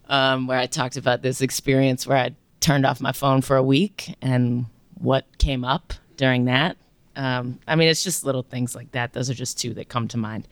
um, 0.10 0.46
where 0.46 0.60
I 0.60 0.66
talked 0.66 0.98
about 0.98 1.22
this 1.22 1.40
experience 1.40 2.06
where 2.06 2.18
I 2.18 2.36
turned 2.68 2.86
off 2.86 3.00
my 3.00 3.14
phone 3.14 3.42
for 3.42 3.56
a 3.56 3.64
week 3.64 4.14
and 4.22 4.66
what 4.96 5.26
came 5.38 5.64
up 5.64 5.94
during 6.18 6.46
that. 6.46 6.76
Um, 7.16 7.60
I 7.66 7.78
mean, 7.78 7.88
it's 7.88 8.04
just 8.04 8.26
little 8.26 8.44
things 8.44 8.76
like 8.76 8.92
that. 8.92 9.14
Those 9.14 9.30
are 9.30 9.34
just 9.34 9.58
two 9.58 9.74
that 9.76 9.88
come 9.88 10.10
to 10.10 10.18
mind. 10.18 10.50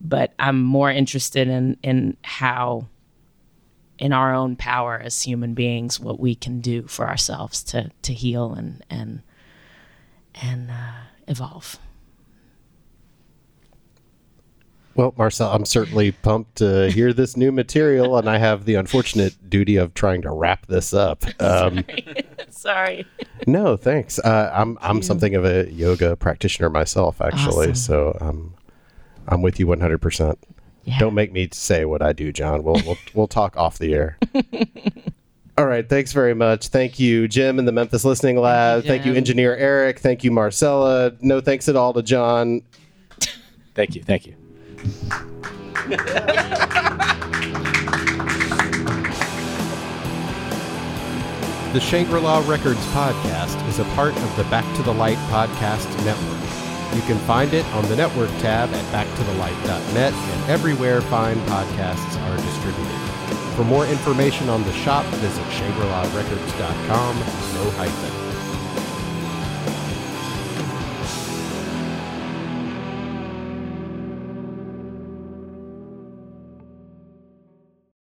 But 0.00 0.32
I'm 0.38 0.62
more 0.62 0.92
interested 0.92 1.48
in 1.48 1.76
in 1.82 2.16
how, 2.22 2.86
in 3.98 4.12
our 4.12 4.32
own 4.32 4.54
power 4.54 4.96
as 5.02 5.22
human 5.22 5.54
beings, 5.54 5.98
what 5.98 6.20
we 6.20 6.36
can 6.36 6.60
do 6.60 6.86
for 6.86 7.08
ourselves 7.08 7.64
to 7.64 7.90
to 8.02 8.12
heal 8.14 8.54
and 8.54 8.84
and 8.88 9.22
and 10.40 10.70
uh, 10.70 11.00
evolve. 11.26 11.80
Well, 14.96 15.14
Marcel, 15.18 15.52
I'm 15.52 15.64
certainly 15.66 16.10
pumped 16.12 16.56
to 16.56 16.90
hear 16.90 17.12
this 17.12 17.36
new 17.36 17.52
material, 17.52 18.16
and 18.16 18.28
I 18.30 18.38
have 18.38 18.64
the 18.64 18.76
unfortunate 18.76 19.50
duty 19.50 19.76
of 19.76 19.92
trying 19.94 20.22
to 20.22 20.30
wrap 20.30 20.66
this 20.66 20.92
up. 20.94 21.24
Um, 21.40 21.84
Sorry. 22.50 23.06
no, 23.46 23.76
thanks. 23.76 24.18
Uh, 24.18 24.50
I'm 24.54 24.78
I'm 24.80 25.02
something 25.02 25.34
of 25.34 25.44
a 25.44 25.70
yoga 25.70 26.16
practitioner 26.16 26.70
myself, 26.70 27.20
actually, 27.20 27.70
Awesome. 27.70 27.74
so 27.74 28.18
um, 28.20 28.54
I'm 29.28 29.42
with 29.42 29.60
you 29.60 29.66
100. 29.66 29.98
percent 29.98 30.38
Yeah. 30.84 30.98
Don't 30.98 31.14
make 31.14 31.30
me 31.32 31.48
say 31.52 31.84
what 31.84 32.00
I 32.02 32.12
do, 32.14 32.32
John. 32.32 32.62
We'll 32.64 32.80
we'll, 32.86 32.96
we'll 33.14 33.28
talk 33.28 33.56
off 33.56 33.78
the 33.78 33.92
air. 33.94 34.18
All 35.58 35.66
right, 35.66 35.86
thanks 35.88 36.12
very 36.12 36.34
much. 36.34 36.68
Thank 36.68 36.98
you, 36.98 37.28
Jim 37.28 37.58
and 37.58 37.68
the 37.68 37.72
Memphis 37.72 38.04
Listening 38.04 38.38
Lab. 38.38 38.84
Thank 38.84 39.04
you, 39.04 39.12
Jim. 39.12 39.18
engineer 39.18 39.54
Eric. 39.56 39.98
Thank 39.98 40.24
you, 40.24 40.30
Marcella. 40.30 41.12
No 41.20 41.40
thanks 41.40 41.68
at 41.68 41.76
all 41.76 41.92
to 41.94 42.02
John. 42.02 42.62
Thank 43.74 43.94
you. 43.94 44.02
Thank 44.02 44.26
you. 44.26 44.34
The 51.76 51.82
Shangri 51.82 52.20
La 52.22 52.38
Records 52.48 52.80
podcast 52.86 53.68
is 53.68 53.80
a 53.80 53.84
part 53.96 54.16
of 54.16 54.36
the 54.38 54.44
Back 54.44 54.64
to 54.76 54.82
the 54.82 54.94
Light 54.94 55.18
podcast 55.28 55.86
network. 56.06 56.96
You 56.96 57.02
can 57.02 57.18
find 57.26 57.52
it 57.52 57.66
on 57.74 57.86
the 57.90 57.96
network 57.96 58.30
tab 58.38 58.70
at 58.70 58.84
backtothelight.net 58.94 60.14
and 60.14 60.50
everywhere 60.50 61.02
fine 61.02 61.36
podcasts 61.40 62.18
are 62.22 62.36
distributed. 62.38 62.96
For 63.56 63.64
more 63.64 63.84
information 63.84 64.48
on 64.48 64.62
the 64.62 64.72
shop, 64.72 65.04
visit 65.16 65.44
shangri-larecords.com, 65.50 67.18
no 67.18 67.70
hyphen. 67.72 68.25